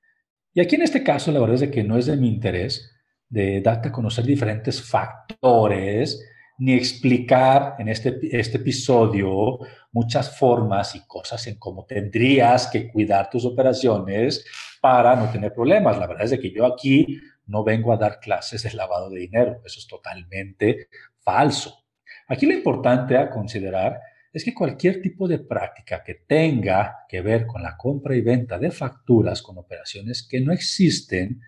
Y 0.52 0.60
aquí 0.60 0.74
en 0.74 0.82
este 0.82 1.02
caso, 1.02 1.32
la 1.32 1.40
verdad 1.40 1.54
es 1.54 1.60
de 1.62 1.70
que 1.70 1.84
no 1.84 1.96
es 1.96 2.04
de 2.04 2.18
mi 2.18 2.28
interés 2.28 2.94
de 3.30 3.62
darte 3.62 3.88
a 3.88 3.92
conocer 3.92 4.26
diferentes 4.26 4.82
factores 4.82 6.22
ni 6.58 6.74
explicar 6.74 7.76
en 7.78 7.88
este, 7.88 8.18
este 8.38 8.56
episodio 8.56 9.58
muchas 9.92 10.38
formas 10.38 10.94
y 10.94 11.06
cosas 11.06 11.46
en 11.46 11.58
cómo 11.58 11.84
tendrías 11.84 12.68
que 12.68 12.90
cuidar 12.90 13.28
tus 13.30 13.44
operaciones 13.44 14.44
para 14.80 15.16
no 15.16 15.30
tener 15.30 15.52
problemas. 15.52 15.98
La 15.98 16.06
verdad 16.06 16.32
es 16.32 16.38
que 16.38 16.50
yo 16.50 16.66
aquí 16.66 17.20
no 17.46 17.64
vengo 17.64 17.92
a 17.92 17.96
dar 17.96 18.20
clases 18.20 18.62
de 18.62 18.72
lavado 18.72 19.10
de 19.10 19.20
dinero. 19.20 19.60
Eso 19.64 19.78
es 19.78 19.86
totalmente 19.86 20.88
falso. 21.18 21.84
Aquí 22.28 22.46
lo 22.46 22.52
importante 22.52 23.16
a 23.16 23.30
considerar 23.30 24.00
es 24.32 24.44
que 24.44 24.52
cualquier 24.52 25.00
tipo 25.00 25.26
de 25.26 25.38
práctica 25.38 26.04
que 26.04 26.14
tenga 26.26 27.06
que 27.08 27.22
ver 27.22 27.46
con 27.46 27.62
la 27.62 27.76
compra 27.76 28.14
y 28.14 28.20
venta 28.20 28.58
de 28.58 28.70
facturas 28.70 29.40
con 29.40 29.56
operaciones 29.56 30.26
que 30.28 30.40
no 30.40 30.52
existen 30.52 31.40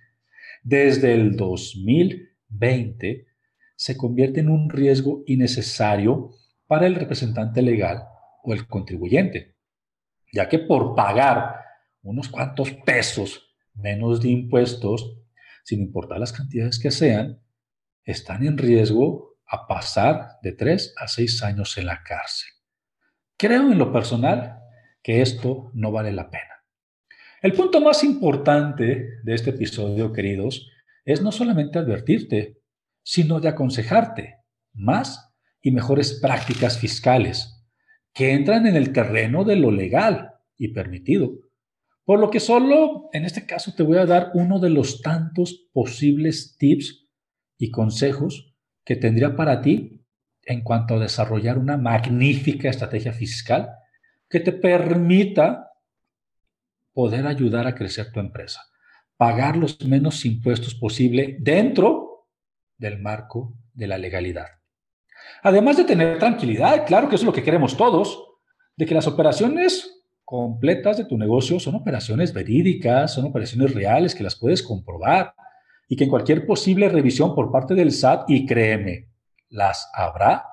desde 0.63 1.13
el 1.13 1.37
2020 1.37 3.28
se 3.79 3.97
convierte 3.97 4.41
en 4.41 4.49
un 4.49 4.69
riesgo 4.69 5.23
innecesario 5.27 6.33
para 6.67 6.89
el 6.89 6.97
representante 6.97 7.63
legal 7.63 8.03
o 8.43 8.53
el 8.53 8.67
contribuyente, 8.67 9.55
ya 10.33 10.49
que 10.49 10.59
por 10.59 10.97
pagar 10.97 11.55
unos 12.03 12.29
cuantos 12.29 12.73
pesos 12.73 13.55
menos 13.75 14.21
de 14.21 14.31
impuestos, 14.31 15.21
sin 15.63 15.81
importar 15.81 16.19
las 16.19 16.33
cantidades 16.33 16.81
que 16.81 16.91
sean, 16.91 17.41
están 18.03 18.45
en 18.45 18.59
riesgo 18.59 19.39
a 19.47 19.69
pasar 19.69 20.39
de 20.43 20.53
tres 20.53 20.93
a 20.97 21.07
seis 21.07 21.41
años 21.45 21.79
en 21.79 21.87
la 21.87 22.03
cárcel. 22.03 22.51
Creo 23.37 23.71
en 23.71 23.79
lo 23.79 23.93
personal 23.93 24.59
que 25.05 25.23
esto 25.23 25.71
no 25.75 25.93
vale 25.93 26.11
la 26.11 26.31
pena. 26.31 26.65
El 27.43 27.53
punto 27.53 27.81
más 27.81 28.03
importante 28.03 29.21
de 29.23 29.35
este 29.35 29.51
episodio, 29.51 30.13
queridos, 30.13 30.69
es 31.05 31.23
no 31.23 31.31
solamente 31.31 31.79
advertirte 31.79 32.58
sino 33.09 33.41
de 33.41 33.49
aconsejarte 33.49 34.37
más 34.75 35.33
y 35.63 35.71
mejores 35.71 36.21
prácticas 36.21 36.79
fiscales 36.79 37.67
que 38.13 38.35
entran 38.35 38.67
en 38.67 38.77
el 38.77 38.93
terreno 38.93 39.45
de 39.45 39.57
lo 39.57 39.71
legal 39.71 40.35
y 40.59 40.75
permitido. 40.75 41.33
Por 42.05 42.21
lo 42.21 42.29
que 42.29 42.39
solo 42.39 43.09
en 43.15 43.25
este 43.25 43.47
caso 43.47 43.73
te 43.75 43.83
voy 43.83 43.97
a 43.97 44.05
dar 44.05 44.33
uno 44.35 44.59
de 44.59 44.69
los 44.69 45.01
tantos 45.01 45.71
posibles 45.73 46.59
tips 46.59 47.09
y 47.57 47.71
consejos 47.71 48.55
que 48.85 48.97
tendría 48.97 49.35
para 49.35 49.63
ti 49.63 50.05
en 50.45 50.61
cuanto 50.61 50.97
a 50.97 51.01
desarrollar 51.01 51.57
una 51.57 51.79
magnífica 51.79 52.69
estrategia 52.69 53.15
fiscal 53.15 53.71
que 54.29 54.41
te 54.41 54.53
permita 54.53 55.71
poder 56.93 57.27
ayudar 57.27 57.67
a 57.67 57.75
crecer 57.75 58.13
tu 58.13 58.21
empresa, 58.21 58.61
pagar 59.17 59.57
los 59.57 59.83
menos 59.87 60.27
impuestos 60.27 60.75
posible 60.75 61.39
dentro 61.41 62.08
del 62.79 63.01
marco 63.01 63.55
de 63.75 63.87
la 63.87 63.99
legalidad. 63.99 64.47
Además 65.43 65.77
de 65.77 65.85
tener 65.85 66.19
tranquilidad, 66.19 66.87
claro 66.87 67.09
que 67.09 67.17
eso 67.17 67.25
es 67.25 67.27
lo 67.27 67.33
que 67.33 67.43
queremos 67.43 67.77
todos, 67.77 68.25
de 68.77 68.87
que 68.87 68.95
las 68.95 69.07
operaciones 69.07 70.05
completas 70.25 70.97
de 70.99 71.05
tu 71.05 71.19
negocio 71.19 71.59
son 71.59 71.75
operaciones 71.75 72.33
verídicas, 72.33 73.13
son 73.13 73.27
operaciones 73.27 73.75
reales 73.75 74.15
que 74.15 74.23
las 74.23 74.37
puedes 74.37 74.63
comprobar 74.63 75.35
y 75.89 75.97
que 75.97 76.05
en 76.05 76.11
cualquier 76.11 76.47
posible 76.47 76.89
revisión 76.89 77.35
por 77.35 77.51
parte 77.51 77.75
del 77.75 77.93
SAT, 77.93 78.29
y 78.29 78.47
créeme, 78.47 79.09
las 79.49 79.91
habrá, 79.95 80.45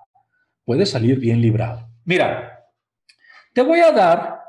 puedes 0.64 0.90
salir 0.90 1.20
bien 1.20 1.42
librado. 1.42 1.90
Mira, 2.06 2.66
te 3.54 3.62
voy 3.62 3.80
a 3.80 3.92
dar 3.92 4.40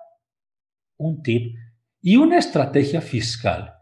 un 0.97 1.23
tip 1.23 1.57
y 2.01 2.17
una 2.17 2.39
estrategia 2.39 3.01
fiscal 3.01 3.76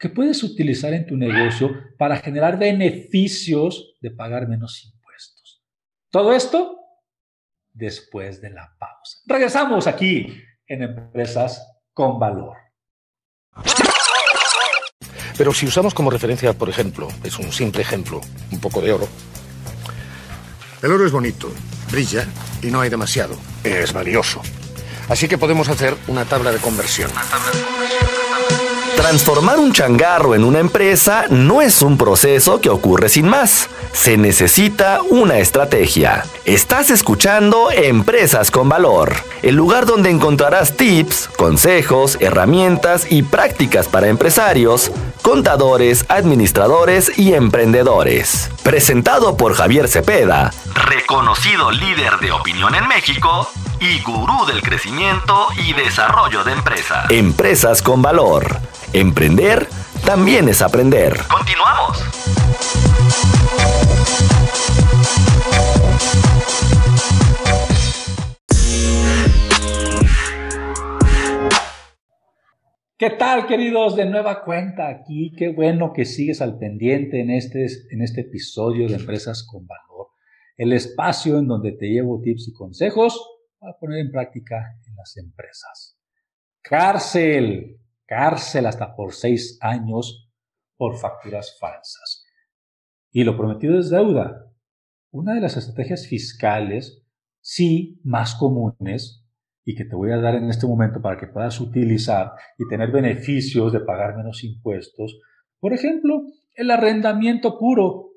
que 0.00 0.08
puedes 0.08 0.42
utilizar 0.42 0.94
en 0.94 1.06
tu 1.06 1.14
negocio 1.14 1.70
para 1.98 2.16
generar 2.16 2.58
beneficios 2.58 3.96
de 4.00 4.10
pagar 4.10 4.48
menos 4.48 4.82
impuestos. 4.82 5.62
Todo 6.10 6.32
esto 6.32 6.78
después 7.74 8.40
de 8.40 8.48
la 8.48 8.74
pausa. 8.78 9.18
Regresamos 9.26 9.86
aquí 9.86 10.42
en 10.66 10.82
Empresas 10.82 11.62
con 11.92 12.18
Valor. 12.18 12.56
Pero 15.36 15.52
si 15.52 15.66
usamos 15.66 15.92
como 15.92 16.10
referencia, 16.10 16.54
por 16.54 16.70
ejemplo, 16.70 17.08
es 17.22 17.38
un 17.38 17.52
simple 17.52 17.82
ejemplo, 17.82 18.22
un 18.50 18.58
poco 18.58 18.80
de 18.80 18.92
oro. 18.92 19.08
El 20.82 20.92
oro 20.92 21.04
es 21.04 21.12
bonito, 21.12 21.52
brilla 21.90 22.26
y 22.62 22.68
no 22.68 22.80
hay 22.80 22.88
demasiado. 22.88 23.36
Es 23.62 23.92
valioso. 23.92 24.40
Así 25.10 25.28
que 25.28 25.36
podemos 25.36 25.68
hacer 25.68 25.94
una 26.08 26.24
tabla 26.24 26.52
de 26.52 26.58
conversión. 26.58 27.10
Transformar 29.00 29.58
un 29.58 29.72
changarro 29.72 30.34
en 30.34 30.44
una 30.44 30.58
empresa 30.58 31.24
no 31.30 31.62
es 31.62 31.80
un 31.80 31.96
proceso 31.96 32.60
que 32.60 32.68
ocurre 32.68 33.08
sin 33.08 33.26
más. 33.26 33.70
Se 33.92 34.16
necesita 34.16 35.00
una 35.02 35.38
estrategia. 35.38 36.24
Estás 36.44 36.90
escuchando 36.90 37.70
Empresas 37.70 38.50
con 38.50 38.68
Valor, 38.68 39.14
el 39.42 39.54
lugar 39.54 39.86
donde 39.86 40.10
encontrarás 40.10 40.76
tips, 40.76 41.28
consejos, 41.36 42.16
herramientas 42.20 43.06
y 43.10 43.22
prácticas 43.22 43.88
para 43.88 44.08
empresarios, 44.08 44.90
contadores, 45.22 46.06
administradores 46.08 47.18
y 47.18 47.34
emprendedores. 47.34 48.50
Presentado 48.62 49.36
por 49.36 49.54
Javier 49.54 49.88
Cepeda, 49.88 50.52
reconocido 50.74 51.70
líder 51.70 52.18
de 52.20 52.32
opinión 52.32 52.74
en 52.74 52.88
México 52.88 53.50
y 53.80 54.00
gurú 54.02 54.46
del 54.46 54.62
crecimiento 54.62 55.48
y 55.56 55.72
desarrollo 55.72 56.44
de 56.44 56.52
empresas. 56.52 57.10
Empresas 57.10 57.82
con 57.82 58.02
Valor 58.02 58.60
Emprender 58.92 59.68
también 60.04 60.48
es 60.48 60.62
aprender. 60.62 61.24
Continuamos. 61.28 62.79
¿Qué 73.00 73.08
tal, 73.08 73.46
queridos? 73.46 73.96
De 73.96 74.04
nueva 74.04 74.44
cuenta 74.44 74.86
aquí. 74.86 75.32
Qué 75.34 75.48
bueno 75.48 75.94
que 75.94 76.04
sigues 76.04 76.42
al 76.42 76.58
pendiente 76.58 77.22
en 77.22 77.30
este, 77.30 77.64
en 77.88 78.02
este 78.02 78.20
episodio 78.20 78.86
de 78.88 78.96
Empresas 78.96 79.42
con 79.42 79.66
Valor. 79.66 80.08
El 80.58 80.74
espacio 80.74 81.38
en 81.38 81.48
donde 81.48 81.72
te 81.72 81.86
llevo 81.86 82.20
tips 82.20 82.48
y 82.48 82.52
consejos 82.52 83.18
para 83.58 83.78
poner 83.78 84.00
en 84.00 84.10
práctica 84.10 84.78
en 84.86 84.94
las 84.96 85.16
empresas. 85.16 85.98
Cárcel 86.60 87.80
cárcel 88.04 88.66
hasta 88.66 88.94
por 88.94 89.14
seis 89.14 89.56
años 89.62 90.30
por 90.76 90.98
facturas 90.98 91.56
falsas. 91.58 92.26
Y 93.12 93.24
lo 93.24 93.34
prometido 93.34 93.78
es 93.78 93.88
deuda. 93.88 94.52
Una 95.10 95.32
de 95.32 95.40
las 95.40 95.56
estrategias 95.56 96.06
fiscales, 96.06 97.02
sí, 97.40 97.98
más 98.04 98.34
comunes, 98.34 99.19
y 99.70 99.74
que 99.76 99.84
te 99.84 99.94
voy 99.94 100.10
a 100.10 100.16
dar 100.16 100.34
en 100.34 100.50
este 100.50 100.66
momento 100.66 101.00
para 101.00 101.16
que 101.16 101.28
puedas 101.28 101.60
utilizar 101.60 102.32
y 102.58 102.66
tener 102.68 102.90
beneficios 102.90 103.72
de 103.72 103.78
pagar 103.78 104.16
menos 104.16 104.42
impuestos. 104.42 105.20
Por 105.60 105.72
ejemplo, 105.72 106.22
el 106.54 106.72
arrendamiento 106.72 107.56
puro, 107.56 108.10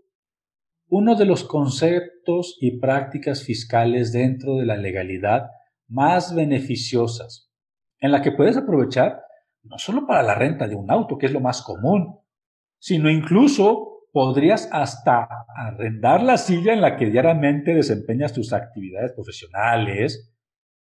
uno 0.88 1.16
de 1.16 1.26
los 1.26 1.44
conceptos 1.44 2.58
y 2.60 2.80
prácticas 2.80 3.44
fiscales 3.44 4.12
dentro 4.12 4.58
de 4.58 4.66
la 4.66 4.78
legalidad 4.78 5.52
más 5.88 6.34
beneficiosas, 6.34 7.52
en 8.00 8.12
la 8.12 8.24
que 8.24 8.32
puedes 8.32 8.58
aprovechar 8.58 9.22
no 9.62 9.78
solo 9.78 10.08
para 10.08 10.24
la 10.24 10.34
renta 10.34 10.68
de 10.68 10.76
un 10.76 10.90
auto, 10.90 11.20
que 11.20 11.28
es 11.28 11.32
lo 11.32 11.40
más 11.40 11.62
común, 11.62 12.20
sino 12.80 13.12
incluso 13.12 14.08
podrías 14.12 14.68
hasta 14.72 15.28
arrendar 15.56 16.24
la 16.24 16.38
silla 16.38 16.74
en 16.74 16.82
la 16.82 16.98
que 16.98 17.06
diariamente 17.06 17.76
desempeñas 17.76 18.34
tus 18.34 18.54
actividades 18.54 19.14
profesionales. 19.14 20.34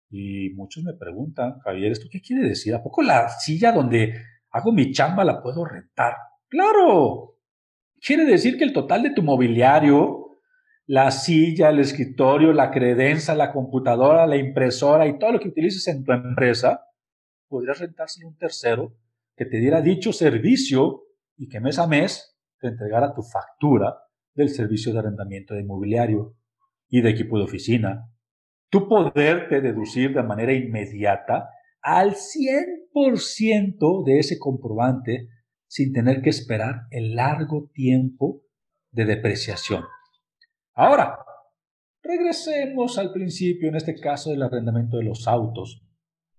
Y 0.10 0.50
muchos 0.56 0.84
me 0.84 0.94
preguntan, 0.94 1.60
Javier, 1.60 1.92
¿esto 1.92 2.08
qué 2.12 2.22
quiere 2.22 2.48
decir? 2.48 2.74
¿A 2.74 2.82
poco 2.82 3.02
la 3.04 3.30
silla 3.30 3.72
donde 3.72 4.16
hago 4.50 4.72
mi 4.72 4.92
chamba 4.92 5.24
la 5.24 5.42
puedo 5.42 5.64
rentar? 5.66 6.16
Claro. 6.48 7.38
Quiere 8.02 8.26
decir 8.26 8.58
que 8.58 8.64
el 8.64 8.74
total 8.74 9.04
de 9.04 9.14
tu 9.14 9.22
mobiliario, 9.22 10.40
la 10.88 11.12
silla, 11.12 11.70
el 11.70 11.80
escritorio, 11.80 12.54
la 12.54 12.72
credencia, 12.72 13.36
la 13.36 13.52
computadora, 13.52 14.26
la 14.26 14.38
impresora 14.38 15.06
y 15.06 15.20
todo 15.20 15.34
lo 15.34 15.40
que 15.40 15.50
utilices 15.50 15.88
en 15.88 16.04
tu 16.04 16.12
empresa, 16.12 16.82
podrías 17.48 17.80
rentárselo 17.80 18.28
a 18.28 18.32
un 18.32 18.38
tercero 18.38 18.96
que 19.36 19.46
te 19.46 19.58
diera 19.58 19.82
dicho 19.82 20.12
servicio 20.12 21.04
y 21.38 21.48
que 21.48 21.60
mes 21.60 21.78
a 21.78 21.88
mes 21.88 22.36
te 22.60 22.68
entregara 22.68 23.14
tu 23.14 23.22
factura 23.22 23.96
del 24.34 24.50
servicio 24.50 24.92
de 24.92 25.00
arrendamiento 25.00 25.54
de 25.54 25.62
inmobiliario 25.62 26.36
y 26.88 27.02
de 27.02 27.10
equipo 27.10 27.38
de 27.38 27.44
oficina. 27.44 28.10
Tú 28.70 28.88
poderte 28.88 29.62
deducir 29.62 30.14
de 30.14 30.24
manera 30.24 30.54
inmediata 30.54 31.50
al 31.82 32.16
100% 32.16 34.04
de 34.06 34.20
ese 34.20 34.38
comprobante 34.38 35.30
sin 35.68 35.92
tener 35.94 36.22
que 36.22 36.30
esperar 36.30 36.82
el 36.92 37.16
largo 37.16 37.70
tiempo 37.74 38.44
de 38.92 39.06
depreciación. 39.06 39.84
Ahora, 40.74 41.18
regresemos 42.04 42.98
al 42.98 43.12
principio, 43.12 43.70
en 43.70 43.76
este 43.76 44.00
caso 44.00 44.30
del 44.32 44.44
arrendamiento 44.44 44.98
de 44.98 45.04
los 45.04 45.28
autos. 45.28 45.84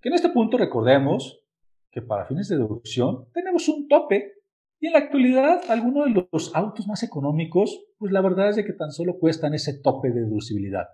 Que 0.00 0.08
en 0.08 0.14
este 0.14 0.30
punto 0.30 0.56
recordemos 0.56 1.44
que 1.90 2.02
para 2.02 2.26
fines 2.26 2.48
de 2.48 2.56
deducción 2.56 3.28
tenemos 3.32 3.68
un 3.68 3.88
tope 3.88 4.34
y 4.78 4.86
en 4.86 4.92
la 4.94 5.00
actualidad 5.00 5.60
algunos 5.68 6.06
de 6.06 6.28
los 6.32 6.54
autos 6.54 6.86
más 6.86 7.02
económicos, 7.02 7.84
pues 7.98 8.12
la 8.12 8.22
verdad 8.22 8.50
es 8.50 8.56
de 8.56 8.64
que 8.64 8.72
tan 8.72 8.92
solo 8.92 9.18
cuestan 9.18 9.52
ese 9.52 9.80
tope 9.80 10.10
de 10.10 10.22
deducibilidad. 10.22 10.86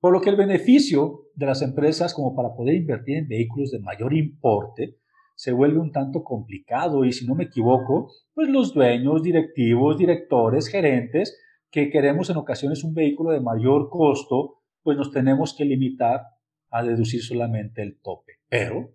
Por 0.00 0.12
lo 0.12 0.20
que 0.20 0.30
el 0.30 0.36
beneficio 0.36 1.26
de 1.34 1.46
las 1.46 1.62
empresas 1.62 2.14
como 2.14 2.34
para 2.34 2.54
poder 2.54 2.76
invertir 2.76 3.16
en 3.16 3.28
vehículos 3.28 3.70
de 3.70 3.80
mayor 3.80 4.14
importe 4.14 4.98
se 5.34 5.52
vuelve 5.52 5.78
un 5.78 5.92
tanto 5.92 6.22
complicado 6.24 7.04
y 7.04 7.12
si 7.12 7.26
no 7.26 7.34
me 7.34 7.44
equivoco, 7.44 8.10
pues 8.34 8.48
los 8.48 8.74
dueños, 8.74 9.22
directivos, 9.22 9.98
directores, 9.98 10.68
gerentes 10.68 11.38
que 11.70 11.90
queremos 11.90 12.30
en 12.30 12.36
ocasiones 12.36 12.82
un 12.82 12.94
vehículo 12.94 13.30
de 13.30 13.40
mayor 13.40 13.88
costo, 13.90 14.62
pues 14.82 14.96
nos 14.96 15.12
tenemos 15.12 15.54
que 15.56 15.64
limitar 15.64 16.22
a 16.70 16.82
deducir 16.82 17.22
solamente 17.22 17.82
el 17.82 18.00
tope. 18.00 18.34
Pero 18.48 18.94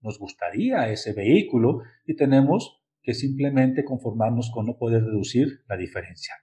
nos 0.00 0.18
gustaría 0.18 0.88
ese 0.90 1.12
vehículo 1.12 1.80
y 2.06 2.16
tenemos 2.16 2.82
que 3.02 3.14
simplemente 3.14 3.84
conformarnos 3.84 4.50
con 4.52 4.66
no 4.66 4.76
poder 4.76 5.02
deducir 5.02 5.60
la 5.68 5.76
diferencia. 5.76 6.34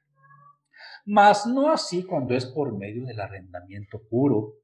Mas 1.10 1.48
no 1.48 1.72
así 1.72 2.04
cuando 2.04 2.36
es 2.36 2.46
por 2.46 2.78
medio 2.78 3.06
del 3.06 3.22
arrendamiento 3.22 4.02
puro, 4.10 4.56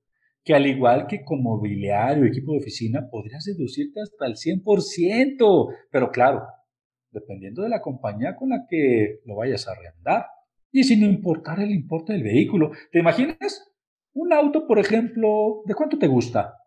que 0.44 0.54
al 0.54 0.68
igual 0.68 1.08
que 1.08 1.24
con 1.24 1.42
mobiliario, 1.42 2.26
equipo 2.26 2.52
de 2.52 2.58
oficina, 2.58 3.08
podrías 3.10 3.46
deducirte 3.46 4.02
hasta 4.02 4.26
el 4.26 4.34
100%, 4.34 5.74
pero 5.90 6.12
claro, 6.12 6.46
dependiendo 7.12 7.62
de 7.62 7.70
la 7.70 7.82
compañía 7.82 8.36
con 8.36 8.50
la 8.50 8.66
que 8.70 9.22
lo 9.24 9.38
vayas 9.38 9.70
a 9.70 9.72
arrendar 9.72 10.26
y 10.70 10.84
sin 10.84 11.02
importar 11.04 11.62
el 11.62 11.72
importe 11.72 12.12
del 12.12 12.24
vehículo. 12.24 12.72
¿Te 12.92 13.00
imaginas? 13.00 13.72
Un 14.12 14.34
auto, 14.34 14.68
por 14.68 14.80
ejemplo, 14.80 15.62
¿de 15.66 15.76
cuánto 15.76 15.98
te 15.98 16.08
gusta? 16.08 16.58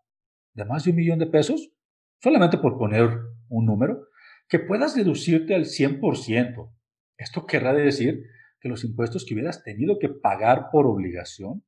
¿De 0.55 0.65
más 0.65 0.85
de 0.85 0.89
un 0.89 0.97
millón 0.97 1.19
de 1.19 1.27
pesos? 1.27 1.71
Solamente 2.19 2.57
por 2.57 2.79
poner 2.79 3.11
un 3.47 3.67
número, 3.67 4.07
que 4.49 4.57
puedas 4.57 4.95
deducirte 4.95 5.53
al 5.53 5.65
100%. 5.65 6.73
Esto 7.15 7.45
querrá 7.45 7.73
decir 7.73 8.23
los 8.69 8.83
impuestos 8.83 9.25
que 9.25 9.33
hubieras 9.33 9.63
tenido 9.63 9.99
que 9.99 10.09
pagar 10.09 10.69
por 10.71 10.85
obligación, 10.85 11.63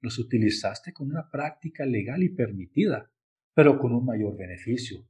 los 0.00 0.18
utilizaste 0.18 0.92
con 0.92 1.08
una 1.08 1.30
práctica 1.30 1.86
legal 1.86 2.22
y 2.22 2.30
permitida, 2.30 3.10
pero 3.54 3.78
con 3.78 3.92
un 3.92 4.04
mayor 4.04 4.36
beneficio. 4.36 5.06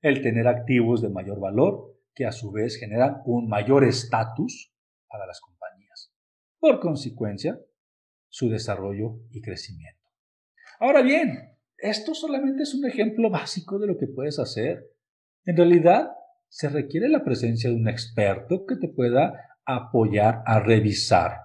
El 0.00 0.22
tener 0.22 0.48
activos 0.48 1.02
de 1.02 1.10
mayor 1.10 1.40
valor 1.40 1.98
que 2.14 2.24
a 2.24 2.32
su 2.32 2.50
vez 2.50 2.76
generan 2.76 3.18
un 3.26 3.48
mayor 3.48 3.84
estatus 3.84 4.74
para 5.08 5.26
las 5.26 5.40
compañías. 5.40 6.12
Por 6.58 6.80
consecuencia, 6.80 7.60
su 8.28 8.48
desarrollo 8.48 9.20
y 9.30 9.42
crecimiento. 9.42 10.08
Ahora 10.78 11.02
bien, 11.02 11.56
esto 11.76 12.14
solamente 12.14 12.62
es 12.62 12.74
un 12.74 12.86
ejemplo 12.86 13.30
básico 13.30 13.78
de 13.78 13.86
lo 13.86 13.98
que 13.98 14.06
puedes 14.06 14.38
hacer. 14.38 14.90
En 15.44 15.56
realidad, 15.56 16.10
se 16.48 16.68
requiere 16.68 17.08
la 17.08 17.24
presencia 17.24 17.70
de 17.70 17.76
un 17.76 17.88
experto 17.88 18.66
que 18.66 18.76
te 18.76 18.88
pueda 18.88 19.49
apoyar 19.64 20.42
a 20.46 20.60
revisar 20.60 21.40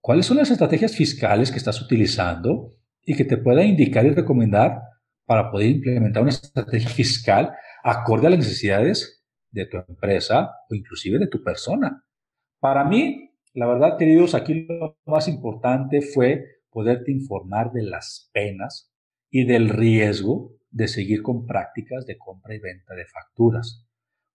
cuáles 0.00 0.26
son 0.26 0.36
las 0.38 0.50
estrategias 0.50 0.96
fiscales 0.96 1.50
que 1.50 1.58
estás 1.58 1.80
utilizando 1.80 2.70
y 3.04 3.14
que 3.14 3.24
te 3.24 3.38
pueda 3.38 3.64
indicar 3.64 4.04
y 4.04 4.10
recomendar 4.10 4.80
para 5.24 5.50
poder 5.50 5.70
implementar 5.70 6.22
una 6.22 6.30
estrategia 6.30 6.88
fiscal 6.88 7.52
acorde 7.82 8.26
a 8.26 8.30
las 8.30 8.40
necesidades 8.40 9.24
de 9.50 9.66
tu 9.66 9.76
empresa 9.76 10.50
o 10.68 10.74
inclusive 10.74 11.18
de 11.18 11.28
tu 11.28 11.42
persona. 11.42 12.04
Para 12.58 12.84
mí, 12.84 13.30
la 13.54 13.66
verdad, 13.66 13.98
queridos, 13.98 14.34
aquí 14.34 14.66
lo 14.68 14.98
más 15.06 15.28
importante 15.28 16.00
fue 16.00 16.44
poderte 16.70 17.12
informar 17.12 17.72
de 17.72 17.82
las 17.82 18.30
penas 18.32 18.92
y 19.30 19.44
del 19.44 19.68
riesgo 19.68 20.52
de 20.70 20.88
seguir 20.88 21.22
con 21.22 21.46
prácticas 21.46 22.06
de 22.06 22.16
compra 22.16 22.54
y 22.54 22.58
venta 22.58 22.94
de 22.94 23.04
facturas. 23.06 23.86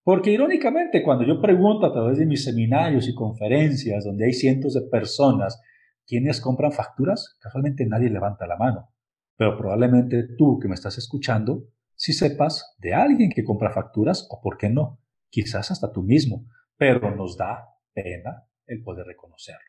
Porque 0.08 0.32
irónicamente, 0.32 1.04
cuando 1.04 1.26
yo 1.26 1.42
pregunto 1.42 1.86
a 1.86 1.92
través 1.92 2.18
de 2.18 2.26
mis 2.26 2.46
seminarios 2.46 3.10
y 3.10 3.14
conferencias, 3.14 4.06
donde 4.06 4.24
hay 4.24 4.32
cientos 4.32 4.74
de 4.74 4.88
personas 4.90 5.62
quienes 6.06 6.40
compran 6.40 6.72
facturas, 6.72 7.38
casualmente 7.42 7.86
nadie 7.86 8.10
levanta 8.10 8.48
la 8.48 8.56
mano. 8.56 8.94
Pero 9.36 9.58
probablemente 9.58 10.24
tú 10.38 10.60
que 10.62 10.70
me 10.70 10.76
estás 10.76 10.98
escuchando, 10.98 11.66
si 11.94 12.14
sepas 12.14 12.74
de 12.78 12.94
alguien 12.94 13.32
que 13.36 13.44
compra 13.44 13.74
facturas 13.74 14.30
o 14.32 14.40
por 14.40 14.56
qué 14.56 14.70
no, 14.70 15.02
quizás 15.30 15.72
hasta 15.72 15.92
tú 15.92 16.04
mismo, 16.04 16.46
pero 16.78 17.14
nos 17.14 17.36
da 17.36 17.66
pena 17.94 18.48
el 18.66 18.84
poder 18.84 19.08
reconocerlo. 19.08 19.60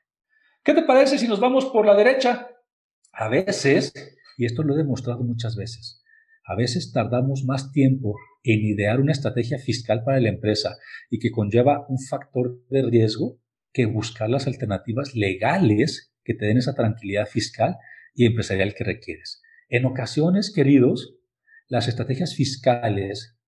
¿Qué 0.63 0.73
te 0.73 0.83
parece 0.83 1.19
si 1.19 1.27
nos 1.27 1.41
vamos 1.41 1.67
por 1.67 1.85
la 1.85 1.97
derecha? 1.97 2.47
A 3.11 3.29
veces, 3.29 3.93
y 4.37 4.45
esto 4.45 4.63
lo 4.63 4.75
he 4.75 4.77
demostrado 4.77 5.25
muchas 5.25 5.57
veces, 5.57 6.05
a 6.49 6.57
veces 6.57 6.93
tardamos 6.93 7.45
más 7.45 7.73
tiempo 7.73 8.17
en 8.43 8.61
idear 8.61 9.01
una 9.01 9.13
estrategia 9.13 9.59
fiscal 9.59 10.03
para 10.03 10.19
la 10.19 10.31
empresa 10.31 10.77
y 11.11 11.19
que 11.19 11.31
conlleva 11.31 11.85
un 11.89 11.99
factor 11.99 12.65
de 12.71 12.83
riesgo 12.83 13.39
que 13.71 13.85
buscar 13.85 14.31
las 14.31 14.47
alternativas 14.47 15.15
legales 15.15 16.15
que 16.25 16.33
te 16.33 16.47
den 16.47 16.57
esa 16.57 16.75
tranquilidad 16.75 17.27
fiscal 17.27 17.77
y 18.15 18.25
empresarial 18.25 18.75
que 18.75 18.85
requieres. 18.85 19.43
En 19.69 19.85
ocasiones, 19.85 20.51
queridos, 20.51 21.17
las 21.67 21.87
estrategias 21.87 22.35
fiscales 22.35 23.39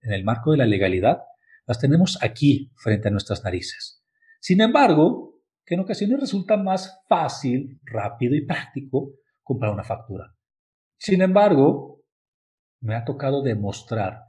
en 0.00 0.14
el 0.14 0.24
marco 0.24 0.52
de 0.52 0.56
la 0.56 0.66
legalidad 0.66 1.18
las 1.66 1.78
tenemos 1.78 2.18
aquí 2.22 2.72
frente 2.76 3.08
a 3.08 3.10
nuestras 3.10 3.44
narices. 3.44 4.02
Sin 4.40 4.62
embargo, 4.62 5.42
que 5.66 5.74
en 5.74 5.80
ocasiones 5.80 6.18
resulta 6.18 6.56
más 6.56 6.98
fácil, 7.10 7.78
rápido 7.84 8.34
y 8.34 8.46
práctico 8.46 9.12
comprar 9.42 9.74
una 9.74 9.84
factura. 9.84 10.34
Sin 10.96 11.20
embargo, 11.20 11.97
me 12.80 12.94
ha 12.94 13.04
tocado 13.04 13.42
demostrar 13.42 14.24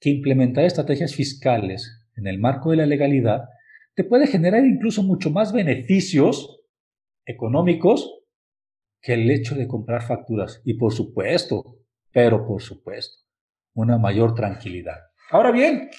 que 0.00 0.10
implementar 0.10 0.64
estrategias 0.64 1.14
fiscales 1.14 2.06
en 2.16 2.26
el 2.26 2.38
marco 2.38 2.70
de 2.70 2.76
la 2.76 2.86
legalidad 2.86 3.48
te 3.94 4.04
puede 4.04 4.26
generar 4.26 4.64
incluso 4.64 5.02
mucho 5.02 5.30
más 5.30 5.52
beneficios 5.52 6.60
económicos 7.24 8.22
que 9.00 9.14
el 9.14 9.30
hecho 9.30 9.54
de 9.54 9.68
comprar 9.68 10.02
facturas. 10.02 10.60
Y 10.64 10.74
por 10.74 10.92
supuesto, 10.92 11.78
pero 12.10 12.46
por 12.46 12.62
supuesto, 12.62 13.18
una 13.74 13.98
mayor 13.98 14.34
tranquilidad. 14.34 14.98
Ahora 15.30 15.52
bien, 15.52 15.90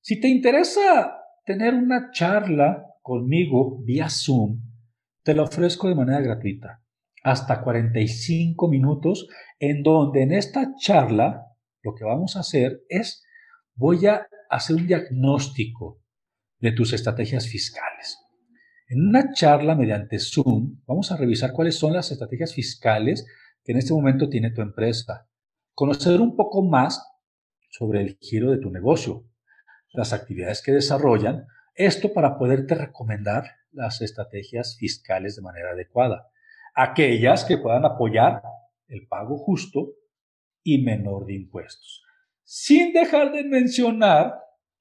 si 0.00 0.20
te 0.20 0.28
interesa 0.28 1.16
tener 1.44 1.74
una 1.74 2.10
charla 2.10 2.86
conmigo 3.02 3.82
vía 3.82 4.08
Zoom, 4.08 4.60
te 5.22 5.34
la 5.34 5.42
ofrezco 5.42 5.88
de 5.88 5.94
manera 5.94 6.20
gratuita, 6.20 6.82
hasta 7.22 7.62
45 7.62 8.68
minutos, 8.68 9.28
en 9.58 9.82
donde 9.82 10.22
en 10.22 10.32
esta 10.32 10.74
charla 10.78 11.46
lo 11.82 11.94
que 11.94 12.04
vamos 12.04 12.36
a 12.36 12.40
hacer 12.40 12.82
es, 12.88 13.22
voy 13.74 14.06
a 14.06 14.26
hacer 14.48 14.76
un 14.76 14.86
diagnóstico 14.86 16.00
de 16.58 16.72
tus 16.72 16.92
estrategias 16.92 17.46
fiscales. 17.48 18.18
En 18.88 19.06
una 19.06 19.32
charla 19.32 19.74
mediante 19.74 20.18
Zoom 20.18 20.82
vamos 20.86 21.12
a 21.12 21.16
revisar 21.16 21.52
cuáles 21.52 21.78
son 21.78 21.92
las 21.92 22.10
estrategias 22.10 22.54
fiscales 22.54 23.26
que 23.62 23.72
en 23.72 23.78
este 23.78 23.94
momento 23.94 24.28
tiene 24.28 24.50
tu 24.50 24.62
empresa. 24.62 25.28
Conocer 25.74 26.20
un 26.20 26.36
poco 26.36 26.62
más 26.62 27.00
sobre 27.70 28.02
el 28.02 28.18
giro 28.20 28.50
de 28.50 28.58
tu 28.58 28.70
negocio, 28.70 29.24
las 29.92 30.12
actividades 30.12 30.62
que 30.62 30.72
desarrollan, 30.72 31.46
esto 31.74 32.12
para 32.12 32.36
poderte 32.36 32.74
recomendar 32.74 33.44
las 33.72 34.02
estrategias 34.02 34.76
fiscales 34.78 35.36
de 35.36 35.42
manera 35.42 35.70
adecuada. 35.70 36.28
Aquellas 36.74 37.44
que 37.44 37.58
puedan 37.58 37.84
apoyar 37.84 38.42
el 38.88 39.06
pago 39.08 39.36
justo 39.36 39.94
y 40.62 40.82
menor 40.82 41.26
de 41.26 41.34
impuestos. 41.34 42.02
Sin 42.44 42.92
dejar 42.92 43.32
de 43.32 43.44
mencionar 43.44 44.34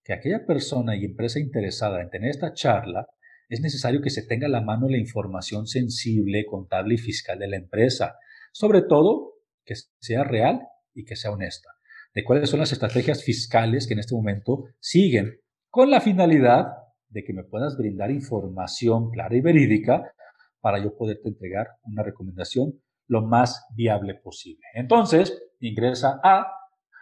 que 0.03 0.13
aquella 0.13 0.45
persona 0.45 0.95
y 0.95 1.05
empresa 1.05 1.39
interesada 1.39 2.01
en 2.01 2.09
tener 2.09 2.29
esta 2.29 2.53
charla 2.53 3.07
es 3.49 3.61
necesario 3.61 4.01
que 4.01 4.09
se 4.09 4.23
tenga 4.23 4.47
a 4.47 4.49
la 4.49 4.61
mano 4.61 4.89
la 4.89 4.97
información 4.97 5.67
sensible, 5.67 6.45
contable 6.45 6.95
y 6.95 6.97
fiscal 6.97 7.39
de 7.39 7.47
la 7.47 7.57
empresa, 7.57 8.15
sobre 8.51 8.81
todo 8.81 9.35
que 9.63 9.75
sea 9.99 10.23
real 10.23 10.67
y 10.93 11.05
que 11.05 11.15
sea 11.15 11.31
honesta, 11.31 11.69
de 12.13 12.23
cuáles 12.23 12.49
son 12.49 12.59
las 12.59 12.71
estrategias 12.71 13.23
fiscales 13.23 13.87
que 13.87 13.93
en 13.93 13.99
este 13.99 14.15
momento 14.15 14.65
siguen, 14.79 15.39
con 15.69 15.91
la 15.91 16.01
finalidad 16.01 16.67
de 17.09 17.23
que 17.23 17.33
me 17.33 17.43
puedas 17.43 17.77
brindar 17.77 18.11
información 18.11 19.09
clara 19.11 19.35
y 19.35 19.41
verídica 19.41 20.11
para 20.61 20.83
yo 20.83 20.95
poderte 20.97 21.29
entregar 21.29 21.67
una 21.83 22.03
recomendación 22.03 22.81
lo 23.07 23.21
más 23.21 23.65
viable 23.75 24.15
posible. 24.15 24.63
Entonces, 24.73 25.41
ingresa 25.59 26.19
a 26.23 26.51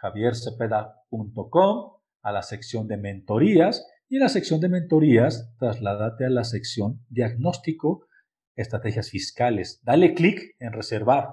javiercepeda.com, 0.00 1.92
a 2.22 2.32
la 2.32 2.42
sección 2.42 2.86
de 2.86 2.96
mentorías 2.96 3.86
y 4.08 4.16
en 4.16 4.22
la 4.22 4.28
sección 4.28 4.60
de 4.60 4.68
mentorías 4.68 5.52
trasládate 5.58 6.26
a 6.26 6.30
la 6.30 6.44
sección 6.44 7.04
diagnóstico, 7.08 8.06
estrategias 8.54 9.10
fiscales. 9.10 9.80
Dale 9.84 10.14
clic 10.14 10.54
en 10.58 10.72
reservar 10.72 11.30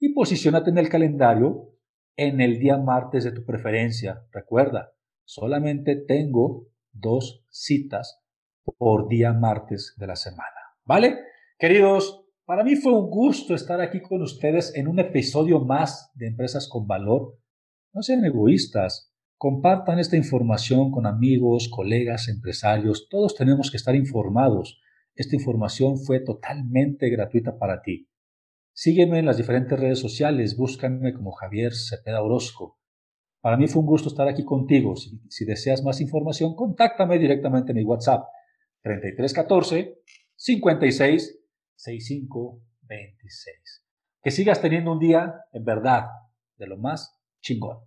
y 0.00 0.14
posicionate 0.14 0.70
en 0.70 0.78
el 0.78 0.88
calendario 0.88 1.72
en 2.16 2.40
el 2.40 2.58
día 2.58 2.78
martes 2.78 3.24
de 3.24 3.32
tu 3.32 3.44
preferencia. 3.44 4.24
Recuerda, 4.32 4.92
solamente 5.24 5.96
tengo 5.96 6.68
dos 7.00 7.44
citas 7.50 8.20
por 8.78 9.08
día 9.08 9.32
martes 9.32 9.94
de 9.96 10.06
la 10.06 10.16
semana. 10.16 10.50
¿Vale? 10.84 11.18
Queridos, 11.58 12.24
para 12.44 12.62
mí 12.62 12.76
fue 12.76 12.92
un 12.92 13.10
gusto 13.10 13.54
estar 13.54 13.80
aquí 13.80 14.00
con 14.00 14.22
ustedes 14.22 14.74
en 14.76 14.88
un 14.88 14.98
episodio 14.98 15.60
más 15.60 16.10
de 16.14 16.28
Empresas 16.28 16.68
con 16.68 16.86
Valor. 16.86 17.38
No 17.92 18.02
sean 18.02 18.24
egoístas, 18.24 19.12
compartan 19.36 19.98
esta 19.98 20.16
información 20.16 20.90
con 20.90 21.06
amigos, 21.06 21.68
colegas, 21.68 22.28
empresarios. 22.28 23.08
Todos 23.08 23.34
tenemos 23.34 23.70
que 23.70 23.76
estar 23.76 23.94
informados. 23.94 24.80
Esta 25.14 25.34
información 25.34 25.98
fue 25.98 26.20
totalmente 26.20 27.08
gratuita 27.08 27.58
para 27.58 27.82
ti. 27.82 28.08
Sígueme 28.72 29.18
en 29.18 29.26
las 29.26 29.38
diferentes 29.38 29.80
redes 29.80 29.98
sociales, 29.98 30.56
búscame 30.56 31.14
como 31.14 31.32
Javier 31.32 31.72
Cepeda 31.74 32.22
Orozco. 32.22 32.75
Para 33.46 33.56
mí 33.56 33.68
fue 33.68 33.80
un 33.80 33.86
gusto 33.86 34.08
estar 34.08 34.26
aquí 34.26 34.44
contigo. 34.44 34.96
Si, 34.96 35.44
deseas 35.44 35.80
más 35.84 36.00
información, 36.00 36.56
contáctame 36.56 37.16
directamente 37.16 37.70
en 37.70 37.76
mi 37.76 37.84
WhatsApp 37.84 38.24
3314 38.82 40.00
56 40.34 41.38
65 41.76 42.60
26. 42.82 43.84
Que 44.20 44.32
sigas 44.32 44.60
teniendo 44.60 44.90
un 44.90 44.98
día, 44.98 45.44
en 45.52 45.64
verdad, 45.64 46.06
de 46.56 46.66
lo 46.66 46.76
más 46.76 47.20
chingón. 47.40 47.78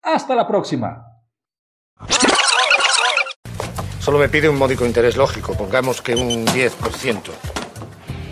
Hasta 0.00 0.36
la 0.36 0.46
próxima. 0.46 1.06
Solo 3.98 4.18
me 4.20 4.28
pide 4.28 4.48
un 4.48 4.58
módico 4.58 4.86
interés 4.86 5.16
lógico, 5.16 5.54
pongamos 5.54 6.00
que 6.00 6.14
un 6.14 6.46
10%. 6.46 7.32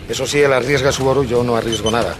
Eso 0.07 0.25
sí, 0.25 0.39
él 0.39 0.53
arriesga 0.53 0.93
su 0.93 1.05
oro, 1.05 1.23
yo 1.23 1.43
no 1.43 1.57
arriesgo 1.57 1.91
nada. 1.91 2.15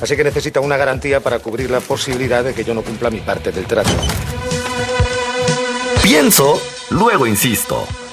Así 0.00 0.16
que 0.16 0.24
necesita 0.24 0.60
una 0.60 0.76
garantía 0.76 1.20
para 1.20 1.38
cubrir 1.38 1.70
la 1.70 1.80
posibilidad 1.80 2.44
de 2.44 2.54
que 2.54 2.64
yo 2.64 2.74
no 2.74 2.82
cumpla 2.82 3.10
mi 3.10 3.20
parte 3.20 3.52
del 3.52 3.66
trato. 3.66 3.90
Pienso, 6.02 6.60
luego 6.90 7.26
insisto. 7.26 7.86